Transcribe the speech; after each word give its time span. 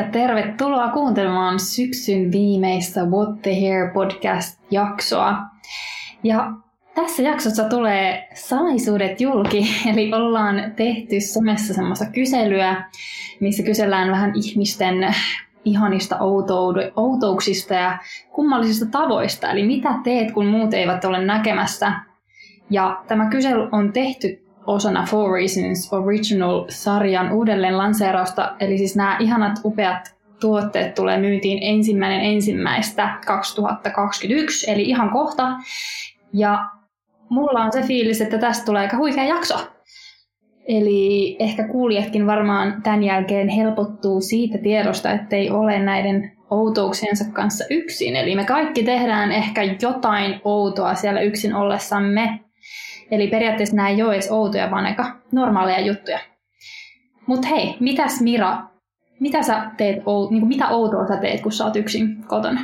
ja 0.00 0.06
tervetuloa 0.12 0.88
kuuntelemaan 0.88 1.60
syksyn 1.60 2.32
viimeistä 2.32 3.04
What 3.04 3.42
the 3.42 3.60
Hair 3.60 3.90
podcast-jaksoa. 3.92 5.36
Ja 6.24 6.52
tässä 6.94 7.22
jaksossa 7.22 7.64
tulee 7.64 8.28
salaisuudet 8.34 9.20
julki, 9.20 9.68
eli 9.92 10.12
ollaan 10.14 10.72
tehty 10.76 11.20
somessa 11.20 11.74
semmoista 11.74 12.04
kyselyä, 12.06 12.84
missä 13.40 13.62
kysellään 13.62 14.10
vähän 14.10 14.32
ihmisten 14.34 15.14
ihanista 15.64 16.18
outouksista 16.96 17.74
ja 17.74 17.98
kummallisista 18.32 18.86
tavoista, 18.86 19.50
eli 19.50 19.66
mitä 19.66 19.94
teet, 20.04 20.32
kun 20.32 20.46
muut 20.46 20.74
eivät 20.74 21.04
ole 21.04 21.24
näkemässä. 21.24 21.92
Ja 22.70 23.02
tämä 23.08 23.30
kysely 23.30 23.68
on 23.72 23.92
tehty 23.92 24.49
osana 24.70 25.06
Four 25.10 25.32
Reasons 25.32 25.92
Original-sarjan 25.92 27.32
uudelleen 27.32 27.78
lanseerausta, 27.78 28.54
eli 28.60 28.78
siis 28.78 28.96
nämä 28.96 29.16
ihanat 29.20 29.60
upeat 29.64 30.20
tuotteet 30.40 30.94
tulee 30.94 31.18
myyntiin 31.18 31.58
ensimmäinen 31.62 32.20
ensimmäistä 32.20 33.18
2021, 33.26 34.70
eli 34.70 34.82
ihan 34.82 35.10
kohta. 35.10 35.48
Ja 36.32 36.64
mulla 37.28 37.64
on 37.64 37.72
se 37.72 37.82
fiilis, 37.82 38.20
että 38.20 38.38
tästä 38.38 38.64
tulee 38.64 38.82
aika 38.82 38.96
huikea 38.96 39.24
jakso. 39.24 39.54
Eli 40.68 41.36
ehkä 41.38 41.68
kuulijatkin 41.68 42.26
varmaan 42.26 42.82
tämän 42.82 43.02
jälkeen 43.02 43.48
helpottuu 43.48 44.20
siitä 44.20 44.58
tiedosta, 44.58 45.10
ettei 45.10 45.50
ole 45.50 45.78
näiden 45.78 46.32
outouksiensa 46.50 47.24
kanssa 47.32 47.64
yksin. 47.70 48.16
Eli 48.16 48.36
me 48.36 48.44
kaikki 48.44 48.82
tehdään 48.82 49.32
ehkä 49.32 49.62
jotain 49.82 50.40
outoa 50.44 50.94
siellä 50.94 51.20
yksin 51.20 51.54
ollessamme. 51.54 52.40
Eli 53.10 53.28
periaatteessa 53.28 53.76
nämä 53.76 53.88
ei 53.88 54.02
ole 54.02 54.12
edes 54.12 54.30
outoja, 54.30 54.70
vaan 54.70 54.86
aika 54.86 55.16
normaaleja 55.32 55.80
juttuja. 55.80 56.18
Mutta 57.26 57.48
hei, 57.48 57.76
mitäs 57.80 58.20
Mira, 58.20 58.62
mitä 59.20 59.42
sä 59.42 59.70
teet, 59.76 59.96
niin 59.96 60.40
kuin 60.40 60.48
mitä 60.48 60.68
outoa 60.68 61.06
sä 61.06 61.16
teet, 61.16 61.40
kun 61.40 61.52
sä 61.52 61.64
oot 61.64 61.76
yksin 61.76 62.24
kotona? 62.24 62.60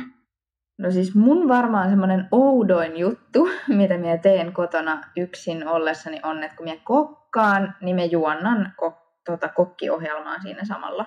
No 0.77 0.91
siis 0.91 1.15
mun 1.15 1.47
varmaan 1.47 1.89
semmoinen 1.89 2.27
oudoin 2.31 2.97
juttu, 2.97 3.49
mitä 3.67 3.97
minä 3.97 4.17
teen 4.17 4.53
kotona 4.53 5.03
yksin 5.17 5.67
ollessani 5.67 6.19
on, 6.23 6.43
että 6.43 6.57
kun 6.57 6.63
minä 6.63 6.81
kokkaan, 6.83 7.75
niin 7.81 7.95
me 7.95 8.05
juonnan 8.05 8.73
ko- 8.81 9.21
tota, 9.25 9.49
kokkiohjelmaa 9.49 10.39
siinä 10.41 10.65
samalla. 10.65 11.05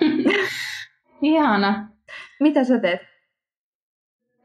Ihana. 1.22 1.88
Mitä 2.40 2.64
sä 2.64 2.78
teet? 2.78 3.00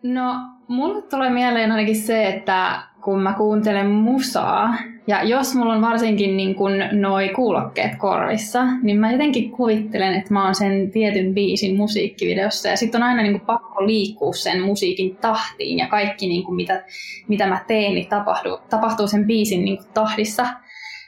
No, 0.04 0.34
mulle 0.68 1.02
tulee 1.02 1.30
mieleen 1.30 1.72
ainakin 1.72 1.96
se, 1.96 2.28
että 2.28 2.84
kun 3.04 3.22
mä 3.22 3.34
kuuntelen 3.34 3.88
musaa, 3.88 4.76
ja 5.08 5.24
jos 5.24 5.56
mulla 5.56 5.74
on 5.74 5.82
varsinkin 5.82 6.38
niin 6.38 6.56
kun 6.56 6.72
noi 6.92 7.30
kuulokkeet 7.30 7.96
korvissa, 7.96 8.66
niin 8.84 9.00
mä 9.00 9.12
jotenkin 9.12 9.52
kuvittelen, 9.52 10.14
että 10.14 10.34
mä 10.34 10.46
oon 10.46 10.56
sen 10.56 10.92
tietyn 10.92 11.34
biisin 11.34 11.78
musiikkivideossa, 11.78 12.70
ja 12.70 12.78
sitten 12.78 13.04
on 13.04 13.08
aina 13.08 13.24
niin 13.24 13.40
pakko 13.40 13.88
liikkua 13.88 14.34
sen 14.34 14.62
musiikin 14.62 15.16
tahtiin, 15.16 15.78
ja 15.78 15.88
kaikki 15.88 16.28
niin 16.28 16.44
kuin 16.44 16.56
mitä, 16.56 16.84
mitä 17.28 17.48
mä 17.48 17.64
teen, 17.68 17.94
niin 17.94 18.10
tapahtuu, 18.10 18.58
tapahtuu 18.70 19.08
sen 19.08 19.28
biisin 19.28 19.66
niin 19.66 19.80
tahdissa. 19.94 20.48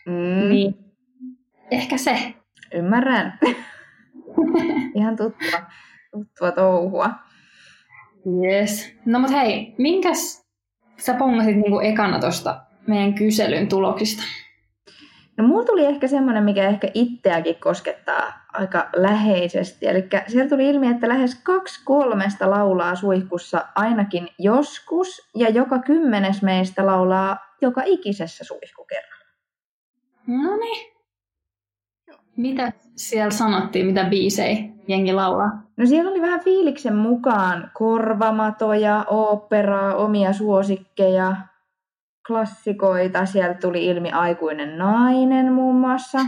Mm. 0.05 0.49
Niin 0.49 0.75
ehkä 1.71 1.97
se. 1.97 2.33
Ymmärrän. 2.73 3.39
Ihan 4.95 5.15
tuttua, 5.15 5.59
tuttua 6.11 6.51
touhua. 6.51 7.09
Yes. 8.43 8.95
No 9.05 9.19
mut 9.19 9.31
hei, 9.31 9.75
minkäs 9.77 10.42
sä 10.97 11.13
pongasit 11.13 11.55
niinku 11.55 11.79
ekana 11.79 12.19
tuosta 12.19 12.61
meidän 12.87 13.13
kyselyn 13.13 13.69
tuloksista? 13.69 14.23
No 15.37 15.47
mulla 15.47 15.65
tuli 15.65 15.85
ehkä 15.85 16.07
semmoinen, 16.07 16.43
mikä 16.43 16.67
ehkä 16.67 16.87
itseäkin 16.93 17.55
koskettaa 17.55 18.33
aika 18.53 18.89
läheisesti. 18.95 19.87
Eli 19.87 20.09
siellä 20.27 20.49
tuli 20.49 20.69
ilmi, 20.69 20.87
että 20.87 21.09
lähes 21.09 21.35
kaksi 21.43 21.83
kolmesta 21.85 22.49
laulaa 22.49 22.95
suihkussa 22.95 23.65
ainakin 23.75 24.27
joskus, 24.39 25.29
ja 25.35 25.49
joka 25.49 25.79
kymmenes 25.79 26.41
meistä 26.41 26.85
laulaa 26.85 27.37
joka 27.61 27.81
ikisessä 27.85 28.43
suihkukerralla. 28.43 29.25
No 30.27 30.57
niin. 30.57 30.93
Mitä 32.37 32.71
siellä 32.95 33.31
sanottiin, 33.31 33.85
mitä 33.85 34.03
biisejä 34.03 34.57
jengi 34.87 35.13
laulaa? 35.13 35.62
No 35.77 35.85
siellä 35.85 36.11
oli 36.11 36.21
vähän 36.21 36.39
fiiliksen 36.39 36.95
mukaan 36.95 37.71
korvamatoja, 37.73 39.05
oopperaa, 39.09 39.95
omia 39.95 40.33
suosikkeja, 40.33 41.35
klassikoita. 42.27 43.25
Sieltä 43.25 43.59
tuli 43.59 43.85
ilmi 43.85 44.11
aikuinen 44.11 44.77
nainen 44.77 45.53
muun 45.53 45.75
muassa. 45.75 46.19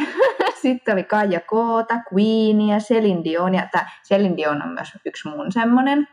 Sitten 0.62 0.92
oli 0.92 1.04
Kaija 1.04 1.40
Koota, 1.40 2.00
Queenia, 2.12 2.78
Celine 2.78 3.24
Dion. 3.24 3.54
Ja 3.54 3.68
Celine 4.08 4.36
Dion 4.36 4.62
on 4.62 4.68
myös 4.68 4.88
yksi 5.06 5.28
mun 5.28 5.52
semmonen 5.52 6.08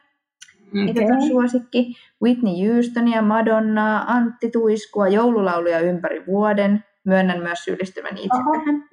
okay. 0.90 1.28
suosikki. 1.28 1.96
Whitney 2.24 2.54
Houstonia, 2.68 3.22
Madonnaa, 3.22 4.04
Antti 4.08 4.52
Tuiskua, 4.52 5.08
joululauluja 5.08 5.80
ympäri 5.80 6.26
vuoden. 6.28 6.84
Myönnän 7.04 7.44
myös 7.44 7.64
syyllistyväni 7.64 8.24
itse 8.24 8.38
tähän. 8.54 8.84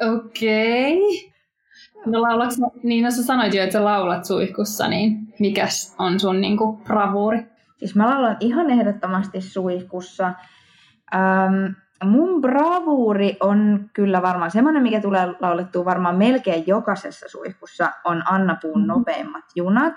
Okei. 0.14 0.98
Okay. 0.98 1.37
No 2.10 2.22
laulaks, 2.22 2.56
niin 2.82 3.04
no 3.04 3.10
sä 3.10 3.22
sanoit 3.22 3.54
jo, 3.54 3.62
että 3.62 3.72
sä 3.72 3.84
laulat 3.84 4.24
suihkussa, 4.24 4.88
niin 4.88 5.34
mikäs 5.38 5.94
on 5.98 6.20
sun 6.20 6.40
niinku 6.40 6.72
bravuuri? 6.84 7.46
Siis 7.76 7.94
mä 7.94 8.10
laulan 8.10 8.36
ihan 8.40 8.70
ehdottomasti 8.70 9.40
suihkussa. 9.40 10.32
Ähm, 11.14 11.72
mun 12.04 12.40
bravuuri 12.40 13.36
on 13.40 13.90
kyllä 13.92 14.22
varmaan 14.22 14.50
semmoinen, 14.50 14.82
mikä 14.82 15.00
tulee 15.00 15.26
laulettua 15.40 15.84
varmaan 15.84 16.16
melkein 16.16 16.64
jokaisessa 16.66 17.28
suihkussa, 17.28 17.92
on 18.04 18.22
Anna 18.30 18.56
Puun 18.62 18.78
mm-hmm. 18.78 18.88
nopeimmat 18.88 19.44
junat. 19.56 19.94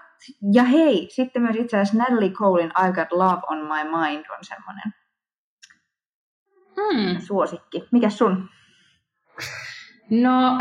Ja 0.53 0.63
hei, 0.63 1.07
sitten 1.11 1.41
myös 1.41 1.55
itse 1.55 1.79
asiassa 1.79 1.97
Natalie 1.97 2.29
Colein 2.29 2.71
I 2.87 2.91
Got 2.91 3.11
Love 3.11 3.41
on 3.49 3.57
My 3.57 3.83
Mind 3.83 4.25
on 4.29 4.39
semmoinen 4.41 4.93
hmm. 6.75 7.21
suosikki. 7.21 7.87
Mikä 7.91 8.09
sun? 8.09 8.49
No, 10.09 10.59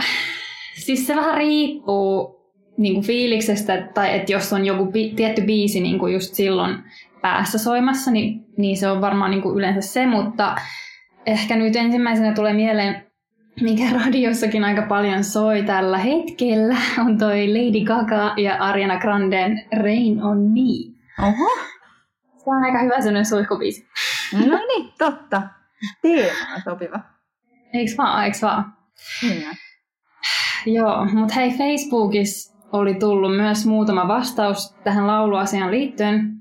siis 0.80 1.06
se 1.06 1.16
vähän 1.16 1.36
riippuu 1.36 2.40
niin 2.76 2.94
kuin 2.94 3.06
fiiliksestä, 3.06 3.88
tai 3.94 4.16
että 4.16 4.32
jos 4.32 4.52
on 4.52 4.66
joku 4.66 4.84
bi- 4.84 5.14
tietty 5.16 5.42
biisi 5.42 5.80
niin 5.80 5.98
kuin 5.98 6.12
just 6.12 6.34
silloin 6.34 6.76
päässä 7.22 7.58
soimassa, 7.58 8.10
niin, 8.10 8.46
niin 8.56 8.76
se 8.76 8.90
on 8.90 9.00
varmaan 9.00 9.30
niin 9.30 9.42
kuin 9.42 9.56
yleensä 9.56 9.80
se, 9.80 10.06
mutta 10.06 10.56
ehkä 11.26 11.56
nyt 11.56 11.76
ensimmäisenä 11.76 12.32
tulee 12.34 12.52
mieleen, 12.52 13.06
mikä 13.60 13.84
radiossakin 14.04 14.64
aika 14.64 14.82
paljon 14.82 15.24
soi 15.24 15.62
tällä 15.62 15.98
hetkellä, 15.98 16.76
on 17.06 17.18
toi 17.18 17.48
Lady 17.48 17.84
Gaga 17.84 18.34
ja 18.36 18.56
Ariana 18.56 18.98
Granden 18.98 19.64
Rain 19.82 20.22
on 20.22 20.38
Me. 20.38 20.94
Oho. 21.28 21.50
Se 22.36 22.50
on 22.50 22.64
aika 22.64 22.78
hyvä 22.78 22.96
sellainen 22.96 23.26
suihkubiisi. 23.26 23.86
No 24.32 24.58
niin, 24.68 24.92
totta. 24.98 25.42
Teema 26.02 26.60
sopiva. 26.64 27.00
Eiks 27.72 27.98
vaan, 27.98 28.24
eiks 28.24 28.42
vaan? 28.42 28.72
Kyllä. 29.20 29.54
Joo, 30.66 31.04
mutta 31.12 31.34
hei, 31.34 31.50
Facebookissa 31.50 32.50
oli 32.72 32.94
tullut 32.94 33.36
myös 33.36 33.66
muutama 33.66 34.08
vastaus 34.08 34.74
tähän 34.84 35.06
lauluasiaan 35.06 35.70
liittyen. 35.70 36.40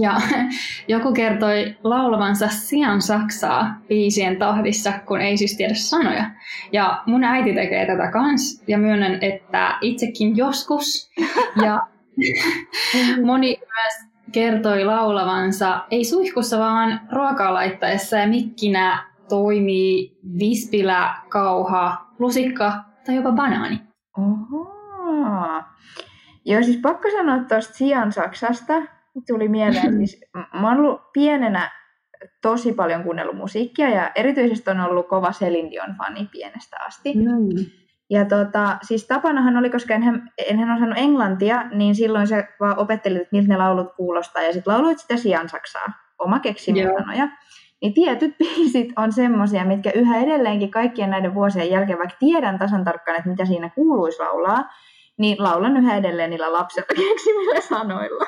Ja 0.00 0.20
joku 0.88 1.12
kertoi 1.12 1.76
laulavansa 1.84 2.48
Sian 2.48 3.02
Saksaa 3.02 3.74
biisien 3.88 4.36
tahdissa, 4.36 4.92
kun 5.06 5.20
ei 5.20 5.36
siis 5.36 5.56
tiedä 5.56 5.74
sanoja. 5.74 6.30
Ja 6.72 7.02
mun 7.06 7.24
äiti 7.24 7.54
tekee 7.54 7.86
tätä 7.86 8.10
kans, 8.10 8.62
ja 8.68 8.78
myönnän, 8.78 9.18
että 9.20 9.78
itsekin 9.80 10.36
joskus. 10.36 11.10
Ja 11.62 11.86
moni 13.26 13.58
myös 13.60 14.12
kertoi 14.32 14.84
laulavansa, 14.84 15.80
ei 15.90 16.04
suihkussa, 16.04 16.58
vaan 16.58 17.00
ruokaa 17.12 17.54
laittaessa 17.54 18.16
ja 18.16 18.28
mikkinä 18.28 19.04
toimii 19.28 20.16
vispilä, 20.38 21.14
kauha, 21.28 22.06
lusikka 22.18 22.91
tai 23.04 23.16
jopa 23.16 23.32
banaani. 23.32 23.82
Oho. 24.18 24.82
Joo, 26.44 26.62
siis 26.62 26.76
pakko 26.76 27.10
sanoa 27.10 27.38
tuosta 27.38 27.74
Sian 27.74 28.12
Saksasta. 28.12 28.74
Tuli 29.26 29.48
mieleen, 29.48 29.96
siis 30.06 30.24
mä 30.34 30.68
oon 30.68 30.78
ollut 30.78 31.12
pienenä 31.12 31.70
tosi 32.42 32.72
paljon 32.72 33.02
kuunnellut 33.02 33.36
musiikkia 33.36 33.88
ja 33.88 34.10
erityisesti 34.14 34.70
on 34.70 34.80
ollut 34.80 35.08
kova 35.08 35.30
Celine 35.30 35.70
Dion 35.70 35.96
fani 35.98 36.28
pienestä 36.32 36.76
asti. 36.86 37.14
Mm. 37.14 37.66
Ja 38.10 38.24
tota, 38.24 38.78
siis 38.82 39.06
tapanahan 39.06 39.56
oli, 39.56 39.70
koska 39.70 39.94
enhän, 39.94 40.32
enhän 40.48 40.76
osannut 40.76 40.98
englantia, 40.98 41.68
niin 41.74 41.94
silloin 41.94 42.26
se 42.26 42.48
vaan 42.60 42.78
opetteli, 42.78 43.16
että 43.16 43.28
miltä 43.32 43.48
ne 43.48 43.56
laulut 43.56 43.94
kuulostaa. 43.96 44.42
Ja 44.42 44.52
sitten 44.52 44.72
lauloit 44.72 44.98
sitä 44.98 45.16
sian 45.16 45.48
saksaa, 45.48 45.92
oma 46.18 46.38
keksimusanoja. 46.38 47.28
Niin 47.82 47.94
tietyt 47.94 48.38
biisit 48.42 48.88
on 48.96 49.12
semmosia, 49.12 49.64
mitkä 49.64 49.90
yhä 49.94 50.18
edelleenkin 50.18 50.70
kaikkien 50.70 51.10
näiden 51.10 51.34
vuosien 51.34 51.70
jälkeen, 51.70 51.98
vaikka 51.98 52.16
tiedän 52.18 52.58
tasan 52.58 52.84
tarkkaan, 52.84 53.18
että 53.18 53.30
mitä 53.30 53.44
siinä 53.44 53.70
kuuluisi 53.70 54.18
laulaa, 54.18 54.64
niin 55.18 55.42
laulan 55.42 55.76
yhä 55.76 55.96
edelleen 55.96 56.30
niillä 56.30 56.52
lapsella 56.52 56.86
keksimillä 56.96 57.60
sanoilla. 57.60 58.24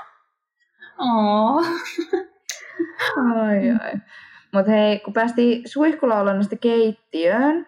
Oh. 0.98 1.66
Ai, 3.16 3.70
ai. 3.70 3.92
Mutta 4.52 4.70
hei, 4.70 5.00
kun 5.00 5.12
päästiin 5.12 5.62
suihkulaulannasta 5.68 6.56
keittiöön, 6.56 7.66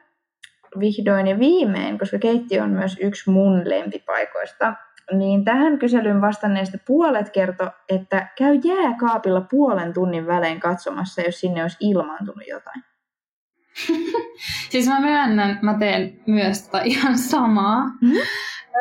vihdoin 0.81 1.27
ja 1.27 1.39
viimein, 1.39 1.99
koska 1.99 2.19
keittiö 2.19 2.63
on 2.63 2.71
myös 2.71 2.97
yksi 3.01 3.31
mun 3.31 3.63
lempipaikoista, 3.69 4.75
niin 5.13 5.45
tähän 5.45 5.79
kyselyyn 5.79 6.21
vastanneista 6.21 6.79
puolet 6.87 7.31
kertoi, 7.31 7.71
että 7.89 8.29
käy 8.39 8.61
jääkaapilla 8.65 9.41
puolen 9.41 9.93
tunnin 9.93 10.27
välein 10.27 10.61
katsomassa, 10.61 11.23
jos 11.23 11.41
sinne 11.41 11.63
olisi 11.63 11.77
ilmaantunut 11.81 12.47
jotain. 12.49 12.85
siis 14.71 14.89
mä 14.89 15.01
myönnän, 15.01 15.59
mä 15.63 15.79
teen 15.79 16.21
myös 16.27 16.63
tota 16.63 16.83
ihan 16.85 17.19
samaa. 17.19 17.85
Mm? 17.85 18.13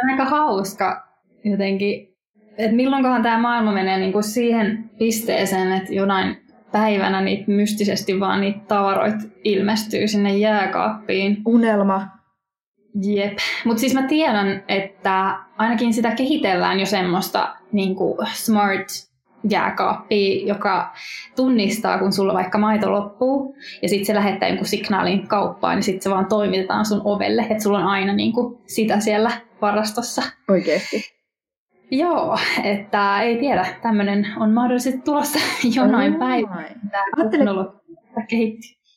On 0.04 0.10
aika 0.12 0.26
hauska 0.26 1.08
jotenkin, 1.44 2.16
että 2.58 2.76
milloinkohan 2.76 3.24
tämä 3.24 3.38
maailma 3.38 3.72
menee 3.72 3.98
niinku 3.98 4.22
siihen 4.22 4.90
pisteeseen, 5.00 5.72
että 5.72 5.94
jonain 5.94 6.46
päivänä 6.72 7.22
niitä 7.22 7.52
mystisesti 7.52 8.20
vaan 8.20 8.42
niitä 8.42 8.60
tavaroita 8.68 9.18
ilmestyy 9.44 10.08
sinne 10.08 10.38
jääkaappiin. 10.38 11.38
Unelma. 11.46 12.08
Jep. 13.02 13.38
Mutta 13.66 13.80
siis 13.80 13.94
mä 13.94 14.04
tiedän, 14.04 14.64
että 14.68 15.45
ainakin 15.58 15.94
sitä 15.94 16.12
kehitellään 16.12 16.80
jo 16.80 16.86
semmoista 16.86 17.56
niin 17.72 17.96
smart 18.34 18.88
jääkaappi, 19.50 20.48
joka 20.48 20.94
tunnistaa, 21.36 22.00
kun 22.00 22.14
sulla 22.14 22.34
vaikka 22.34 22.58
maito 22.58 22.92
loppuu, 22.92 23.56
ja 23.82 23.90
sitten 23.90 24.06
se 24.06 24.16
lähettää 24.16 24.50
jonkun 24.50 24.68
signaalin 24.68 25.28
kauppaan, 25.28 25.78
ja 25.78 25.84
sitten 25.84 26.02
se 26.02 26.10
vaan 26.10 26.26
toimitetaan 26.26 26.86
sun 26.86 27.02
ovelle, 27.04 27.42
että 27.42 27.64
sulla 27.64 27.80
on 27.80 27.88
aina 27.88 28.14
niin 28.14 28.34
kuin 28.34 28.58
sitä 28.68 29.00
siellä 29.00 29.32
varastossa. 29.62 30.22
Oikeasti. 30.50 31.16
Joo, 31.92 32.38
että 32.64 33.22
ei 33.22 33.38
tiedä, 33.38 33.66
tämmöinen 33.82 34.28
on 34.38 34.52
mahdollisesti 34.52 35.02
tulossa 35.02 35.40
jonain 35.76 36.16
päivänä. 36.16 36.70
Ajattele, 37.18 37.52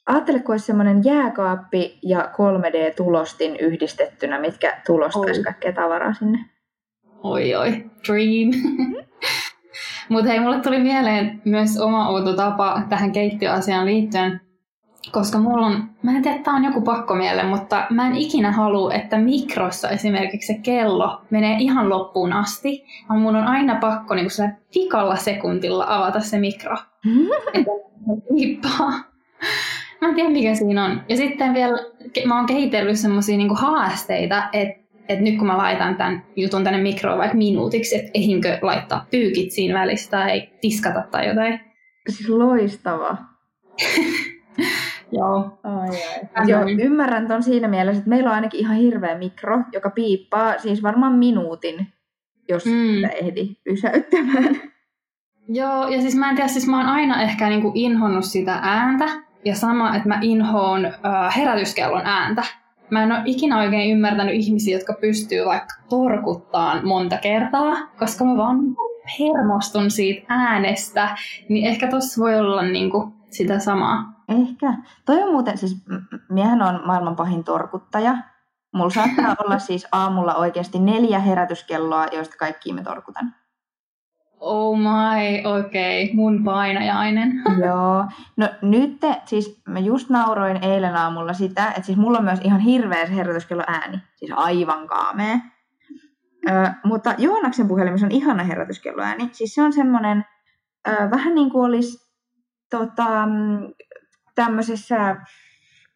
Ajattele, 0.09 0.41
kun 0.41 0.53
olisi 0.53 0.67
semmoinen 0.67 1.05
jääkaappi 1.05 1.99
ja 2.03 2.21
3D-tulostin 2.21 3.57
yhdistettynä, 3.57 4.41
mitkä 4.41 4.81
tulostaisi 4.87 5.43
kaikkea 5.43 5.73
tavaraa 5.73 6.15
sinne. 6.15 6.39
Oi 7.23 7.55
oi, 7.55 7.91
dream. 8.07 8.51
Mutta 10.09 10.31
hei, 10.31 10.41
mulle 10.41 10.61
tuli 10.61 10.81
mieleen 10.81 11.43
myös 11.45 11.81
oma 11.81 12.09
outo 12.09 12.33
tapa 12.33 12.83
tähän 12.89 13.13
keittiöasiaan 13.13 13.87
liittyen, 13.87 14.41
koska 15.13 15.39
mulla 15.39 15.67
on, 15.67 15.91
mä 16.03 16.17
en 16.17 16.23
tiedä, 16.23 16.37
että 16.37 16.51
on 16.51 16.65
joku 16.65 16.81
pakkomielle, 16.81 17.43
mutta 17.43 17.87
mä 17.91 18.07
en 18.07 18.17
ikinä 18.17 18.53
halua, 18.53 18.95
että 18.95 19.19
mikrossa 19.19 19.89
esimerkiksi 19.89 20.53
se 20.53 20.61
kello 20.63 21.21
menee 21.31 21.57
ihan 21.59 21.89
loppuun 21.89 22.33
asti, 22.33 22.85
vaan 23.09 23.21
mun 23.21 23.37
on 23.37 23.45
aina 23.47 23.79
pakko 23.81 24.15
niin 24.15 24.31
sillä 24.31 24.51
pikalla 24.75 25.17
sekuntilla 25.17 25.85
avata 25.89 26.21
se 26.21 26.39
mikro. 26.39 26.77
että 27.55 27.71
piippaa. 28.35 28.93
Tiedä, 30.19 30.31
mikä 30.31 30.55
siinä 30.55 30.85
on. 30.85 31.01
Ja 31.09 31.17
sitten 31.17 31.55
vielä 31.55 31.79
mä 32.27 32.37
oon 32.37 32.47
kehitellyt 32.47 32.99
semmosia 32.99 33.37
niinku 33.37 33.55
haasteita, 33.55 34.43
että 34.53 34.89
että 35.09 35.25
nyt 35.25 35.39
kun 35.39 35.47
mä 35.47 35.57
laitan 35.57 35.97
tämän 35.97 36.25
jutun 36.37 36.65
tänne 36.65 36.83
mikroon 36.83 37.19
vaikka 37.19 37.37
minuutiksi, 37.37 37.97
että 37.97 38.11
ehinkö 38.15 38.59
laittaa 38.63 39.07
pyykit 39.11 39.51
siinä 39.51 39.81
välissä 39.81 40.11
tai 40.11 40.49
tiskata 40.61 41.03
tai 41.11 41.29
jotain. 41.29 41.61
Siis 42.09 42.29
loistava. 42.29 43.17
Joo. 45.19 45.59
Ai, 45.63 45.89
ai. 46.35 46.51
Joo, 46.51 46.63
ymmärrän 46.79 47.29
ton 47.29 47.43
siinä 47.43 47.69
mielessä, 47.69 47.99
että 47.99 48.11
meillä 48.11 48.29
on 48.29 48.35
ainakin 48.35 48.61
ihan 48.61 48.77
hirveä 48.77 49.19
mikro, 49.19 49.59
joka 49.73 49.91
piippaa 49.91 50.59
siis 50.59 50.83
varmaan 50.83 51.13
minuutin, 51.13 51.87
jos 52.49 52.67
mm. 52.67 52.95
sitä 52.95 53.09
ehdi 53.09 53.57
pysäyttämään. 53.65 54.61
Joo, 55.49 55.89
ja 55.89 56.01
siis 56.01 56.17
mä 56.17 56.31
en 56.31 56.37
tiedä, 56.37 56.49
siis 56.49 56.67
mä 56.67 56.79
oon 56.79 56.89
aina 56.89 57.23
ehkä 57.23 57.49
niinku 57.49 57.73
inhonnut 57.75 58.25
sitä 58.25 58.59
ääntä, 58.63 59.28
ja 59.45 59.55
sama, 59.55 59.97
että 59.97 60.09
mä 60.09 60.19
inhoon 60.23 60.85
äh, 60.85 61.37
herätyskellon 61.37 62.07
ääntä. 62.07 62.43
Mä 62.91 63.03
en 63.03 63.13
ole 63.13 63.23
ikinä 63.25 63.59
oikein 63.59 63.91
ymmärtänyt 63.91 64.35
ihmisiä, 64.35 64.77
jotka 64.77 64.95
pystyy 65.01 65.45
vaikka 65.45 65.75
torkuttaan 65.89 66.87
monta 66.87 67.17
kertaa, 67.17 67.77
koska 67.99 68.25
mä 68.25 68.37
vaan 68.37 68.59
hermostun 69.21 69.91
siitä 69.91 70.27
äänestä, 70.29 71.17
niin 71.49 71.67
ehkä 71.67 71.89
tossa 71.89 72.21
voi 72.21 72.39
olla 72.39 72.63
niinku 72.63 73.13
sitä 73.31 73.59
samaa. 73.59 74.25
Ehkä. 74.29 74.75
Toi 75.07 75.23
on 75.23 75.33
muuten, 75.33 75.59
siis 75.59 75.77
miehän 76.31 76.63
on 76.63 76.81
maailman 76.87 77.17
pahin 77.17 77.45
torkuttaja. 77.45 78.17
Mulla 78.75 78.91
saattaa 78.91 79.37
olla 79.45 79.59
siis 79.59 79.87
aamulla 79.93 80.35
oikeasti 80.35 80.79
neljä 80.79 81.19
herätyskelloa, 81.19 82.07
joista 82.07 82.37
kaikki 82.39 82.73
me 82.73 82.83
torkutan. 82.83 83.35
Oh 84.41 84.79
my, 84.79 85.59
okei, 85.59 86.05
okay. 86.05 86.17
mun 86.17 86.45
painajainen. 86.45 87.33
Joo. 87.67 88.05
No 88.37 88.49
nyt, 88.63 89.01
te, 89.01 89.17
siis 89.25 89.63
mä 89.69 89.79
just 89.79 90.11
nauroin 90.11 90.65
eilen 90.65 90.97
aamulla 90.97 91.33
sitä, 91.33 91.69
että 91.69 91.83
siis 91.83 91.99
mulla 91.99 92.19
on 92.19 92.25
myös 92.25 92.41
ihan 92.45 92.61
hirveä 92.61 93.07
se 93.07 93.17
herätyskello 93.17 93.63
ääni. 93.67 93.99
Siis 94.17 94.33
aivan 94.35 94.87
kaamea. 94.87 95.39
Ö, 96.51 96.71
mutta 96.85 97.15
Joonaksen 97.19 97.69
puhelimessa 97.69 98.07
on 98.07 98.13
ihana 98.13 98.45
herätyskelloääni. 98.45 99.29
Siis 99.33 99.55
se 99.55 99.63
on 99.63 99.73
semmoinen, 99.73 100.25
ö, 100.89 101.11
vähän 101.11 101.35
niin 101.35 101.51
kuin 101.51 101.65
olisi 101.65 102.09
tota, 102.71 103.27
mm, 103.27 103.75
tämmöisessä, 104.35 105.17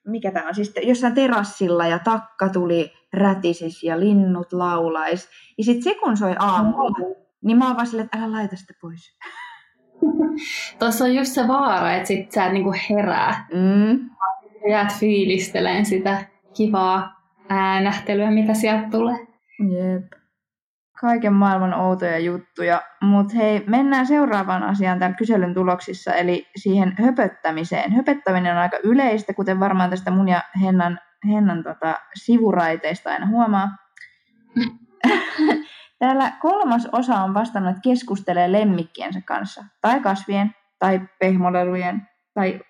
mikä 0.07 0.31
tämä 0.31 0.49
on, 0.49 0.55
siis 0.55 0.75
jossain 0.83 1.15
terassilla 1.15 1.87
ja 1.87 1.99
takka 1.99 2.49
tuli 2.49 2.93
rätisis 3.13 3.83
ja 3.83 4.01
linnut 4.01 4.53
laulais. 4.53 5.29
Ja 5.59 5.65
sitten 5.65 5.83
se 5.83 5.99
kun 6.01 6.17
soi 6.17 6.35
aamulla, 6.39 7.22
niin 7.43 7.59
mä 7.59 7.67
oon 7.67 7.77
vaan 7.77 7.87
silleen, 7.87 8.05
että 8.05 8.19
älä 8.19 8.33
laita 8.33 8.57
sitä 8.57 8.75
pois. 8.81 9.19
Tuossa 10.79 11.05
on 11.05 11.15
just 11.15 11.33
se 11.33 11.49
vaara, 11.49 11.93
että 11.93 12.09
sit 12.09 12.33
sä 12.33 12.47
et 12.47 12.53
niinku 12.53 12.75
herää. 12.91 13.47
Mm. 13.53 14.11
Jäät 14.71 14.93
fiilisteleen 14.99 15.87
sitä 15.87 16.25
kivaa 16.57 17.23
äänähtelyä, 17.49 18.31
mitä 18.31 18.55
sieltä 18.55 18.89
tulee. 18.91 19.17
Jep. 19.59 20.13
Kaiken 21.01 21.33
maailman 21.33 21.75
outoja 21.75 22.19
juttuja. 22.19 22.83
Mutta 23.01 23.35
hei, 23.37 23.65
mennään 23.67 24.07
seuraavaan 24.07 24.63
asiaan 24.63 24.99
tämän 24.99 25.17
kyselyn 25.17 25.55
tuloksissa, 25.55 26.15
eli 26.15 26.47
siihen 26.57 26.95
höpöttämiseen. 26.99 27.93
Höpöttäminen 27.93 28.53
on 28.53 28.59
aika 28.59 28.79
yleistä, 28.85 29.35
kuten 29.35 29.61
varmaan 29.61 29.91
tästä 29.91 30.11
mun 30.11 30.29
ja 30.29 30.43
Hennan, 30.63 30.99
Hennan 31.29 31.63
tota, 31.63 31.95
sivuraiteista 32.15 33.11
aina 33.11 33.27
huomaa. 33.27 33.69
Täällä 36.03 36.33
kolmas 36.41 36.89
osa 36.93 37.15
on 37.15 37.35
vastannut, 37.35 37.71
että 37.71 37.81
keskustelee 37.83 38.53
lemmikkiensä 38.53 39.21
kanssa, 39.27 39.65
tai 39.81 40.01
kasvien, 40.01 40.55
tai 40.79 41.01
pehmolelujen, 41.19 42.09
tai 42.35 42.61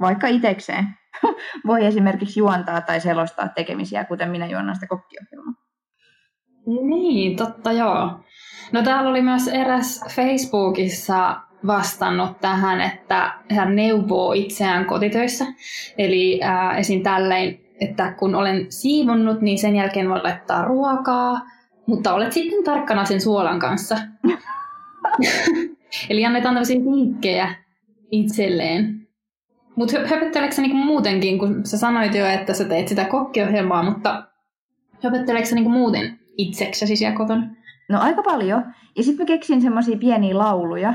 vaikka 0.00 0.26
itekseen. 0.26 0.84
Voi 1.66 1.84
esimerkiksi 1.84 2.40
juontaa 2.40 2.80
tai 2.80 3.00
selostaa 3.00 3.48
tekemisiä, 3.48 4.04
kuten 4.04 4.30
minä 4.30 4.46
juonnan 4.46 4.74
sitä 4.74 4.86
kokkiohjelmaa. 4.86 5.54
Niin, 6.66 7.36
totta 7.36 7.72
joo. 7.72 8.20
No 8.72 8.82
täällä 8.82 9.10
oli 9.10 9.22
myös 9.22 9.48
eräs 9.48 10.04
Facebookissa 10.10 11.40
vastannut 11.66 12.40
tähän, 12.40 12.80
että 12.80 13.34
hän 13.50 13.76
neuvoo 13.76 14.32
itseään 14.32 14.84
kotitöissä. 14.84 15.44
Eli 15.98 16.40
äh, 16.42 16.78
esim. 16.78 17.02
tälleen, 17.02 17.60
että 17.80 18.12
kun 18.12 18.34
olen 18.34 18.72
siivonnut, 18.72 19.40
niin 19.40 19.58
sen 19.58 19.76
jälkeen 19.76 20.08
voi 20.08 20.22
laittaa 20.22 20.64
ruokaa, 20.64 21.40
mutta 21.90 22.14
olet 22.14 22.32
sitten 22.32 22.64
tarkkana 22.64 23.04
sen 23.04 23.20
suolan 23.20 23.58
kanssa. 23.58 23.96
Eli 26.10 26.26
annetaan 26.26 26.54
tämmöisiä 26.54 26.80
vinkkejä 26.80 27.54
itselleen. 28.10 29.08
Mutta 29.76 29.98
höpötteleekö 30.06 30.54
sä 30.54 30.62
niinku 30.62 30.76
muutenkin, 30.76 31.38
kun 31.38 31.66
sä 31.66 31.78
sanoit 31.78 32.14
jo, 32.14 32.26
että 32.26 32.54
sä 32.54 32.64
teet 32.64 32.88
sitä 32.88 33.04
kokkiohjelmaa, 33.04 33.82
mutta 33.82 34.24
höpötteleekö 35.04 35.48
sä 35.48 35.54
niinku 35.54 35.70
muuten 35.70 36.18
itseksesi 36.36 36.96
siellä 36.96 37.16
kotona? 37.16 37.46
No 37.88 38.00
aika 38.00 38.22
paljon. 38.22 38.64
Ja 38.96 39.02
sitten 39.02 39.24
mä 39.24 39.26
keksin 39.26 39.62
semmoisia 39.62 39.98
pieniä 39.98 40.38
lauluja. 40.38 40.94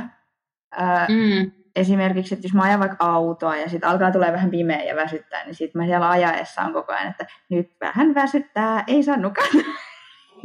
Öö, 0.80 0.86
mm. 1.10 1.52
Esimerkiksi, 1.76 2.34
että 2.34 2.46
jos 2.46 2.54
mä 2.54 2.64
ajan 2.64 2.80
vaikka 2.80 3.06
autoa 3.06 3.56
ja 3.56 3.70
sitten 3.70 3.90
alkaa 3.90 4.12
tulee 4.12 4.32
vähän 4.32 4.52
pimeä 4.52 4.84
ja 4.84 4.96
väsyttää, 4.96 5.46
niin 5.46 5.56
sitten 5.56 5.82
mä 5.82 5.86
siellä 5.86 6.10
ajaessa 6.10 6.62
on 6.62 6.74
koko 6.74 6.94
ajan, 6.94 7.08
että 7.08 7.26
nyt 7.50 7.72
vähän 7.82 8.16
väsyttää, 8.16 8.84
ei 8.88 9.04
saa 9.04 9.18
nukata. 9.18 9.58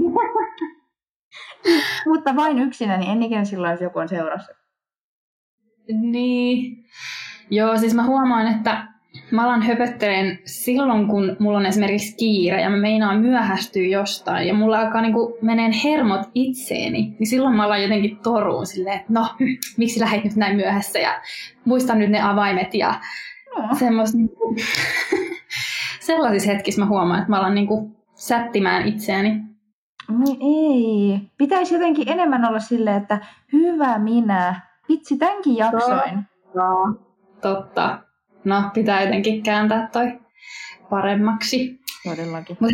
Mutta 2.08 2.36
vain 2.36 2.58
yksinä, 2.58 2.96
niin 2.96 3.10
en 3.10 3.22
ikinä 3.22 3.44
silloin, 3.44 3.70
jos 3.70 3.80
joku 3.80 3.98
on 3.98 4.08
seurassa. 4.08 4.52
Niin. 5.88 6.84
Joo, 7.50 7.76
siis 7.76 7.94
mä 7.94 8.06
huomaan, 8.06 8.46
että 8.46 8.86
mä 9.30 9.44
alan 9.44 9.62
höpöttelen 9.62 10.38
silloin, 10.44 11.08
kun 11.08 11.36
mulla 11.38 11.58
on 11.58 11.66
esimerkiksi 11.66 12.16
kiire 12.16 12.60
ja 12.60 12.70
mä 12.70 12.76
meinaan 12.76 13.20
myöhästyä 13.20 13.82
jostain 13.82 14.48
ja 14.48 14.54
mulla 14.54 14.80
alkaa 14.80 15.02
niinku 15.02 15.38
meneen 15.42 15.72
hermot 15.72 16.20
itseeni, 16.34 17.16
niin 17.18 17.26
silloin 17.26 17.56
mä 17.56 17.64
alan 17.64 17.82
jotenkin 17.82 18.16
toruun 18.16 18.66
silleen, 18.66 19.00
että 19.00 19.12
no, 19.12 19.28
miksi 19.78 20.00
lähdit 20.00 20.24
nyt 20.24 20.36
näin 20.36 20.56
myöhässä 20.56 20.98
ja 20.98 21.20
muistan 21.64 21.98
nyt 21.98 22.10
ne 22.10 22.22
avaimet 22.22 22.74
ja 22.74 23.00
no. 23.56 23.74
semmos, 23.78 24.14
niinku, 24.14 24.56
sellaisissa 26.00 26.52
hetkissä 26.52 26.80
mä 26.80 26.86
huomaan, 26.86 27.18
että 27.18 27.30
mä 27.30 27.38
alan 27.38 27.54
niinku 27.54 27.96
sättimään 28.14 28.88
itseäni. 28.88 29.49
No 30.10 30.36
ei. 30.40 31.20
Pitäisi 31.38 31.74
jotenkin 31.74 32.08
enemmän 32.08 32.44
olla 32.44 32.60
silleen, 32.60 32.96
että 32.96 33.18
hyvä 33.52 33.98
minä. 33.98 34.60
Vitsi, 34.88 35.18
tämänkin 35.18 35.56
jaksoin. 35.56 36.22
Joo. 36.54 36.94
totta. 37.40 37.98
No, 38.44 38.62
pitää 38.74 39.02
jotenkin 39.02 39.42
kääntää 39.42 39.88
toi 39.92 40.20
paremmaksi. 40.90 41.80
Todellakin. 42.04 42.56
Mut 42.60 42.72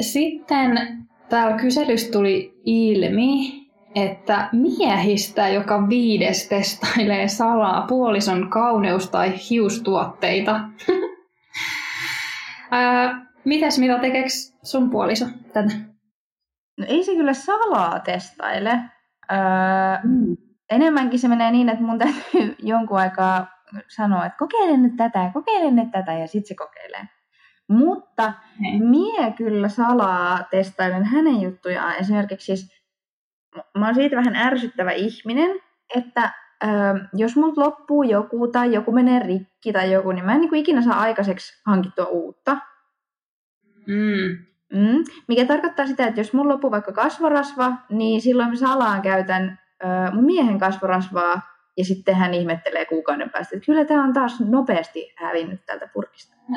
sitten 0.00 0.98
täällä 1.28 1.56
kyselyssä 1.56 2.12
tuli 2.12 2.60
ilmi, 2.64 3.52
että 3.94 4.48
miehistä 4.52 5.48
joka 5.48 5.88
viides 5.88 6.48
testailee 6.48 7.28
salaa 7.28 7.86
puolison 7.86 8.50
kauneus- 8.50 9.10
tai 9.10 9.32
hiustuotteita. 9.50 10.60
Ää, 12.70 13.26
mitäs 13.44 13.78
mitä 13.78 13.98
tekeeks 13.98 14.54
sun 14.62 14.90
puoliso 14.90 15.26
tätä? 15.52 15.87
No 16.78 16.84
ei 16.88 17.04
se 17.04 17.14
kyllä 17.14 17.34
salaa 17.34 18.00
testaile. 18.00 18.80
Öö, 19.32 19.38
mm. 20.04 20.36
Enemmänkin 20.70 21.18
se 21.18 21.28
menee 21.28 21.50
niin, 21.50 21.68
että 21.68 21.84
mun 21.84 21.98
täytyy 21.98 22.56
jonkun 22.72 22.98
aikaa 22.98 23.46
sanoa, 23.88 24.26
että 24.26 24.38
kokeile 24.38 24.76
nyt 24.76 24.96
tätä 24.96 25.18
ja 25.18 25.30
kokeile 25.32 25.70
nyt 25.70 25.90
tätä 25.90 26.12
ja 26.12 26.26
sitten 26.26 26.48
se 26.48 26.54
kokeilee. 26.54 27.08
Mutta 27.68 28.32
Hei. 28.60 28.80
mie 28.80 29.32
kyllä 29.36 29.68
salaa 29.68 30.42
testailen 30.50 31.04
hänen 31.04 31.40
juttujaan. 31.40 31.96
Esimerkiksi 31.96 32.46
siis, 32.46 32.82
mä 33.78 33.86
oon 33.86 33.94
siitä 33.94 34.16
vähän 34.16 34.36
ärsyttävä 34.36 34.92
ihminen, 34.92 35.50
että 35.94 36.32
ö, 36.64 36.68
jos 37.14 37.36
mut 37.36 37.56
loppuu 37.56 38.02
joku 38.02 38.48
tai 38.48 38.74
joku 38.74 38.92
menee 38.92 39.18
rikki 39.18 39.72
tai 39.72 39.92
joku, 39.92 40.12
niin 40.12 40.24
mä 40.24 40.34
en 40.34 40.40
niin 40.40 40.48
kuin 40.48 40.60
ikinä 40.60 40.82
saa 40.82 41.00
aikaiseksi 41.00 41.62
hankittua 41.66 42.04
uutta. 42.06 42.58
Mm. 43.86 44.48
Mm, 44.72 45.04
mikä 45.28 45.44
tarkoittaa 45.44 45.86
sitä, 45.86 46.06
että 46.06 46.20
jos 46.20 46.32
mulla 46.32 46.52
loppuu 46.52 46.70
vaikka 46.70 46.92
kasvorasva, 46.92 47.72
niin 47.90 48.20
silloin 48.20 48.48
mä 48.48 48.56
salaan 48.56 49.02
käytän 49.02 49.58
ö, 49.82 49.86
mun 50.14 50.24
miehen 50.24 50.58
kasvorasvaa 50.58 51.42
ja 51.76 51.84
sitten 51.84 52.14
hän 52.14 52.34
ihmettelee 52.34 52.84
kuukauden 52.84 53.30
päästä, 53.30 53.56
että 53.56 53.66
kyllä 53.66 53.84
tämä 53.84 54.04
on 54.04 54.12
taas 54.12 54.40
nopeasti 54.40 55.12
hävinnyt 55.16 55.66
tältä 55.66 55.88
purkista. 55.94 56.36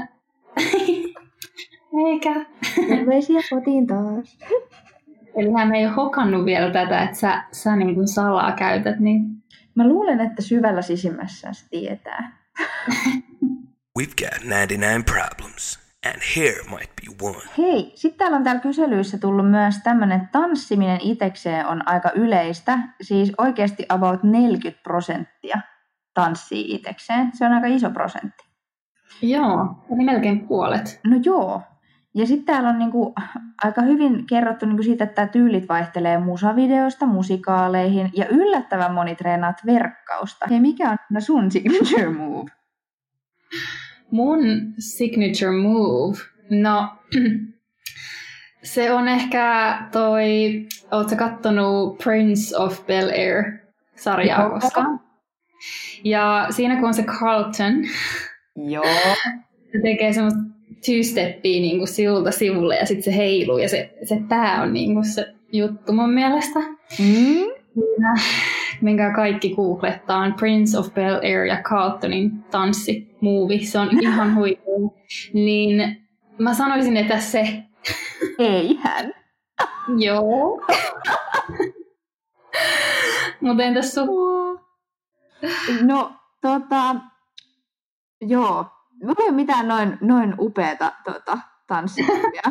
Eikä. 2.07 2.45
Terveisiä 2.87 3.39
kotiin 3.49 3.87
taas. 3.87 4.37
Eli 5.35 5.51
hän 5.57 5.75
ei 5.75 5.85
ole 5.85 5.93
hokannut 5.93 6.45
vielä 6.45 6.71
tätä, 6.71 7.01
että 7.01 7.17
sä, 7.17 7.43
sä 7.51 7.75
niin 7.75 7.95
kuin 7.95 8.07
salaa 8.07 8.51
käytät, 8.51 8.99
niin... 8.99 9.21
Mä 9.75 9.87
luulen, 9.87 10.19
että 10.19 10.41
syvällä 10.41 10.81
sisimmässä 10.81 11.53
se 11.53 11.69
tietää. 11.69 12.37
We've 13.99 14.13
got 14.17 14.43
99 14.43 15.03
problems, 15.03 15.79
and 16.05 16.21
here 16.35 16.63
might 16.69 16.90
one. 17.21 17.37
Hei, 17.57 17.91
sitten 17.95 18.17
täällä 18.17 18.37
on 18.37 18.43
täällä 18.43 18.61
kyselyissä 18.61 19.17
tullut 19.17 19.51
myös 19.51 19.75
tämmöinen 19.83 20.29
tanssiminen 20.31 20.99
itekseen 21.01 21.67
on 21.67 21.87
aika 21.87 22.11
yleistä. 22.15 22.79
Siis 23.01 23.33
oikeasti 23.37 23.85
about 23.89 24.23
40 24.23 24.83
prosenttia 24.83 25.61
tanssii 26.13 26.75
itekseen. 26.75 27.31
Se 27.33 27.45
on 27.45 27.51
aika 27.51 27.67
iso 27.67 27.89
prosentti. 27.89 28.43
Joo, 29.21 29.85
eli 29.95 30.03
melkein 30.05 30.47
puolet. 30.47 30.99
No 31.07 31.19
joo. 31.25 31.61
Ja 32.13 32.27
sitten 32.27 32.45
täällä 32.45 32.69
on 32.69 32.79
niinku 32.79 33.13
aika 33.63 33.81
hyvin 33.81 34.27
kerrottu 34.27 34.65
niinku 34.65 34.83
siitä, 34.83 35.03
että 35.03 35.27
tyylit 35.27 35.69
vaihtelee 35.69 36.17
musavideoista 36.17 37.05
musikaaleihin 37.05 38.09
ja 38.15 38.25
yllättävän 38.27 38.93
moni 38.93 39.15
treenaat 39.15 39.65
verkkausta. 39.65 40.45
Hei, 40.49 40.59
mikä 40.59 40.89
on 40.89 41.21
sun 41.21 41.51
signature 41.51 42.09
move? 42.09 42.51
Mun 44.11 44.39
signature 44.79 45.51
move? 45.51 46.17
No, 46.51 46.87
se 48.63 48.91
on 48.91 49.07
ehkä 49.07 49.77
toi, 49.91 50.65
ootko 50.91 51.15
kattonut 51.15 51.97
Prince 51.97 52.57
of 52.57 52.79
Bel-Air 52.79 53.67
sarjaa 53.95 54.49
koskaan? 54.49 54.99
Ja 56.03 56.47
siinä 56.49 56.75
kun 56.75 56.87
on 56.87 56.93
se 56.93 57.03
Carlton, 57.03 57.73
Joo. 58.55 58.85
se 59.71 59.79
tekee 59.83 60.13
semmoista 60.13 60.39
two-steppia 60.85 61.61
niin 61.61 61.77
kuin 61.77 61.87
sivulta 61.87 62.31
sivulle 62.31 62.75
ja 62.75 62.85
sitten 62.85 63.03
se 63.03 63.17
heiluu 63.17 63.57
ja 63.57 63.69
se, 63.69 63.93
se 64.03 64.21
pää 64.29 64.61
on 64.61 64.73
niin 64.73 64.93
kuin 64.93 65.05
se 65.05 65.33
juttu 65.51 65.93
mun 65.93 66.13
mielestä. 66.13 66.59
Mm. 66.99 67.51
Minkä 68.81 69.13
kaikki 69.15 69.55
googlettaa 69.55 70.17
on 70.17 70.33
Prince 70.33 70.77
of 70.77 70.93
Bel 70.93 71.15
Air 71.15 71.45
ja 71.45 71.61
Carltonin 71.63 72.43
tanssimuovi. 72.43 73.65
Se 73.65 73.79
on 73.79 73.89
ihan 74.01 74.35
huikea. 74.35 74.73
Niin 75.33 76.01
mä 76.39 76.53
sanoisin, 76.53 76.97
että 76.97 77.19
se. 77.19 77.63
Eihän. 78.39 79.13
Joo. 79.97 80.61
Mutta 83.41 83.63
entäs 83.63 83.93
sun? 83.93 84.09
No, 85.81 86.11
tota, 86.41 86.95
joo, 88.21 88.65
Mulla 89.03 89.15
ei 89.19 89.27
ole 89.27 89.35
mitään 89.35 89.67
noin, 89.67 89.97
noin 90.01 90.35
upeata 90.39 90.91
tota, 91.03 91.37
tanssimia. 91.67 92.41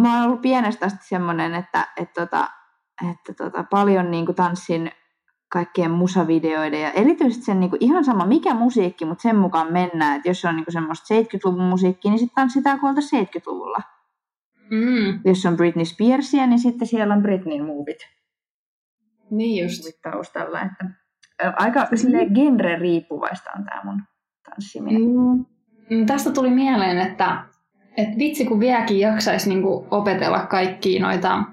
mä 0.00 0.16
oon 0.16 0.24
ollut 0.26 0.42
pienestä 0.42 0.86
asti 0.86 1.06
semmoinen, 1.08 1.54
että, 1.54 1.88
että, 1.96 2.20
tota, 2.20 2.48
että 3.10 3.34
tota, 3.34 3.64
paljon 3.70 4.10
niin 4.10 4.26
kuin, 4.26 4.36
tanssin 4.36 4.92
kaikkien 5.48 5.90
musavideoiden 5.90 6.82
ja 6.82 6.90
erityisesti 6.90 7.44
sen 7.44 7.60
niin 7.60 7.70
kuin, 7.70 7.84
ihan 7.84 8.04
sama 8.04 8.26
mikä 8.26 8.54
musiikki, 8.54 9.04
mutta 9.04 9.22
sen 9.22 9.36
mukaan 9.36 9.72
mennään. 9.72 10.16
Että 10.16 10.28
jos 10.28 10.44
on 10.44 10.56
niin 10.56 10.64
kuin, 10.64 10.72
semmoista 10.72 11.14
70-luvun 11.14 11.64
musiikkia, 11.64 12.10
niin 12.10 12.18
sitten 12.18 12.34
tanssitaan 12.34 12.80
kuin 12.80 12.96
70-luvulla. 12.96 13.78
Mm. 14.70 15.20
Jos 15.24 15.46
on 15.46 15.56
Britney 15.56 15.84
Spearsia, 15.84 16.46
niin 16.46 16.58
sitten 16.58 16.88
siellä 16.88 17.14
on 17.14 17.22
Britneyn 17.22 17.64
muuvit. 17.64 17.98
Niin 19.30 19.64
just. 19.64 19.82
Taustalla. 20.02 20.60
Että, 20.60 20.84
aika 21.56 21.80
mm. 21.80 22.34
genre 22.34 22.78
riippuvaista 22.78 23.50
on 23.58 23.64
tämä 23.64 23.80
mun 23.84 24.02
tanssiminen. 24.50 25.02
Mm. 25.90 26.06
Tästä 26.06 26.30
tuli 26.30 26.50
mieleen, 26.50 26.98
että, 26.98 27.44
että 27.96 28.18
vitsi 28.18 28.44
kun 28.44 28.60
vieläkin 28.60 29.00
jaksaisi 29.00 29.48
niin 29.48 29.64
opetella 29.90 30.46
kaikkia 30.46 31.02
noita 31.02 31.44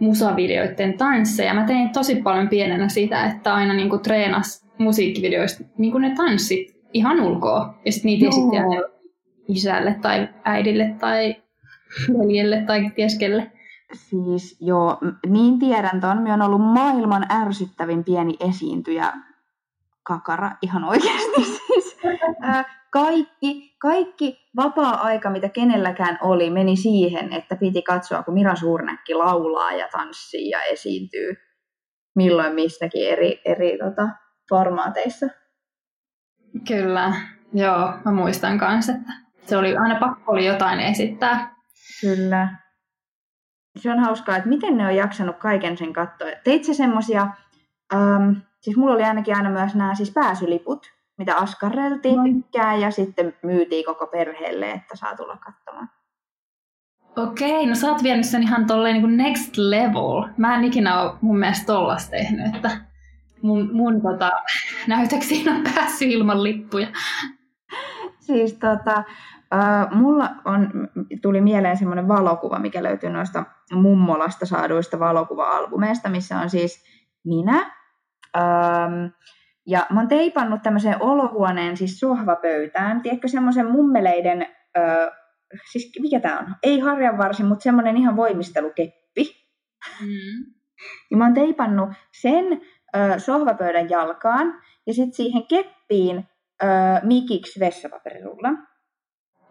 musavideoiden 0.00 0.98
tansseja. 0.98 1.54
Mä 1.54 1.64
tein 1.64 1.90
tosi 1.90 2.16
paljon 2.16 2.48
pienenä 2.48 2.88
sitä, 2.88 3.24
että 3.24 3.54
aina 3.54 3.74
niin 3.74 3.90
kuin 3.90 4.02
treenas 4.02 4.66
musiikkivideoista 4.78 5.64
niin 5.78 5.92
kuin 5.92 6.02
ne 6.02 6.14
tanssit 6.14 6.76
ihan 6.92 7.20
ulkoa. 7.20 7.74
Ja 7.84 7.92
sitten 7.92 8.08
niitä 8.08 8.28
esitti 8.28 8.56
isälle 9.48 9.96
tai 10.02 10.28
äidille 10.44 10.94
tai 11.00 11.36
veljelle 12.18 12.62
tai 12.66 12.90
tieskelle. 12.94 13.52
Siis 13.92 14.56
joo, 14.60 14.98
niin 15.26 15.58
tiedän 15.58 16.00
ton. 16.00 16.22
Minä 16.22 16.34
on 16.34 16.42
ollut 16.42 16.60
maailman 16.60 17.26
ärsyttävin 17.30 18.04
pieni 18.04 18.36
esiintyjä 18.40 19.12
kakara 20.02 20.50
ihan 20.62 20.84
oikeasti 20.84 21.44
siis. 21.44 21.98
Ää, 22.42 22.64
kaikki, 22.96 23.76
kaikki 23.78 24.38
vapaa-aika, 24.56 25.30
mitä 25.30 25.48
kenelläkään 25.48 26.18
oli, 26.22 26.50
meni 26.50 26.76
siihen, 26.76 27.32
että 27.32 27.56
piti 27.56 27.82
katsoa, 27.82 28.22
kun 28.22 28.34
Mira 28.34 28.54
Suurnäkki 28.54 29.14
laulaa 29.14 29.72
ja 29.72 29.88
tanssii 29.92 30.50
ja 30.50 30.62
esiintyy 30.62 31.34
milloin 32.16 32.54
mistäkin 32.54 33.08
eri, 33.08 33.40
eri 33.44 33.78
tota, 33.78 34.08
formaateissa. 34.48 35.26
Kyllä, 36.68 37.12
joo, 37.54 37.92
mä 38.04 38.12
muistan 38.12 38.58
kanssa, 38.58 38.92
että 38.92 39.12
se 39.46 39.56
oli 39.56 39.76
aina 39.76 39.98
pakko 39.98 40.32
oli 40.32 40.46
jotain 40.46 40.80
esittää. 40.80 41.54
Kyllä. 42.00 42.48
Se 43.78 43.90
on 43.90 43.98
hauskaa, 43.98 44.36
että 44.36 44.48
miten 44.48 44.76
ne 44.76 44.86
on 44.86 44.96
jaksanut 44.96 45.36
kaiken 45.36 45.76
sen 45.76 45.92
katsoa. 45.92 46.28
Teit 46.44 46.64
se 46.64 46.74
semmosia, 46.74 47.26
ähm, 47.94 48.30
siis 48.60 48.76
mulla 48.76 48.94
oli 48.94 49.04
ainakin 49.04 49.36
aina 49.36 49.50
myös 49.50 49.74
nämä 49.74 49.94
siis 49.94 50.10
pääsyliput, 50.10 50.95
mitä 51.18 51.36
askarreltiin 51.36 52.20
tykkää 52.24 52.76
ja 52.76 52.90
sitten 52.90 53.34
myytiin 53.42 53.84
koko 53.84 54.06
perheelle, 54.06 54.70
että 54.70 54.96
saa 54.96 55.16
tulla 55.16 55.36
katsomaan. 55.36 55.88
Okei, 57.16 57.66
no 57.66 57.74
sä 57.74 57.88
oot 57.88 58.02
vienyt 58.02 58.26
sen 58.26 58.42
ihan 58.42 58.66
tolleen 58.66 58.92
niin 58.92 59.02
kuin 59.02 59.16
next 59.16 59.56
level. 59.56 60.28
Mä 60.36 60.54
en 60.56 60.64
ikinä 60.64 61.00
ole 61.00 61.12
mun 61.20 61.38
mielestä 61.38 61.66
tollas 61.66 62.10
tehnyt, 62.10 62.54
että 62.54 62.70
mun, 63.42 63.70
mun 63.72 64.02
tota, 64.02 64.30
näytöksiin 64.86 65.48
on 65.48 65.64
päässyt 65.74 66.10
ilman 66.10 66.42
lippuja. 66.42 66.88
Siis 68.20 68.52
tota, 68.52 69.04
äh, 69.54 69.90
mulla 69.90 70.30
on, 70.44 70.70
tuli 71.22 71.40
mieleen 71.40 71.76
semmoinen 71.76 72.08
valokuva, 72.08 72.58
mikä 72.58 72.82
löytyy 72.82 73.10
noista 73.10 73.44
mummolasta 73.72 74.46
saaduista 74.46 74.98
valokuva-albumeista, 74.98 76.08
missä 76.08 76.38
on 76.38 76.50
siis 76.50 76.84
minä, 77.24 77.70
ähm, 78.36 79.06
ja 79.66 79.86
mä 79.90 80.00
oon 80.00 80.08
teipannut 80.08 80.62
tämmöiseen 80.62 81.02
olohuoneen, 81.02 81.76
siis 81.76 82.00
sohvapöytään, 82.00 83.02
tiedätkö 83.02 83.28
semmoisen 83.28 83.70
mummeleiden, 83.70 84.46
ö, 84.78 85.12
siis 85.72 85.92
mikä 86.00 86.20
tää 86.20 86.38
on? 86.38 86.54
Ei 86.62 86.78
harjanvarsi, 86.78 87.42
mutta 87.42 87.62
semmoinen 87.62 87.96
ihan 87.96 88.16
voimistelukeppi. 88.16 89.46
Mm. 90.00 90.54
Ja 91.10 91.16
mä 91.16 91.24
oon 91.24 91.34
teipannut 91.34 91.88
sen 92.20 92.44
ö, 92.96 93.18
sohvapöydän 93.18 93.90
jalkaan 93.90 94.54
ja 94.86 94.94
sitten 94.94 95.12
siihen 95.12 95.46
keppiin 95.48 96.28
ö, 96.62 96.66
mikiksi 97.02 97.60
vessapaperirullan. 97.60 98.68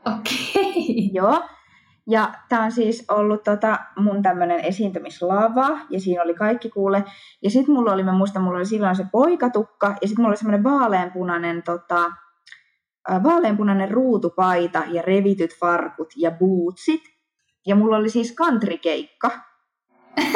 Okei. 0.05 0.51
Okay. 0.55 1.09
Joo. 1.13 1.43
Ja 2.07 2.33
tämä 2.49 2.63
on 2.63 2.71
siis 2.71 3.05
ollut 3.11 3.43
tota, 3.43 3.79
mun 3.97 4.21
tämmöinen 4.21 4.59
esiintymislava, 4.59 5.79
ja 5.89 5.99
siinä 5.99 6.23
oli 6.23 6.33
kaikki 6.33 6.69
kuule. 6.69 7.03
Ja 7.43 7.49
sitten 7.49 7.75
mulla 7.75 7.93
oli, 7.93 8.03
mä 8.03 8.13
muistan, 8.13 8.43
mulla 8.43 8.57
oli 8.57 8.65
silloin 8.65 8.95
se 8.95 9.05
poikatukka, 9.11 9.87
ja 9.87 10.07
sitten 10.07 10.21
mulla 10.21 10.29
oli 10.29 10.37
semmoinen 10.37 10.63
vaaleanpunainen, 10.63 11.63
tota, 11.63 12.11
vaaleanpunainen 13.23 13.91
ruutupaita 13.91 14.83
ja 14.87 15.01
revityt 15.01 15.59
farkut 15.59 16.13
ja 16.17 16.31
bootsit. 16.31 17.01
Ja 17.67 17.75
mulla 17.75 17.97
oli 17.97 18.09
siis 18.09 18.31
kantrikeikka. 18.31 19.31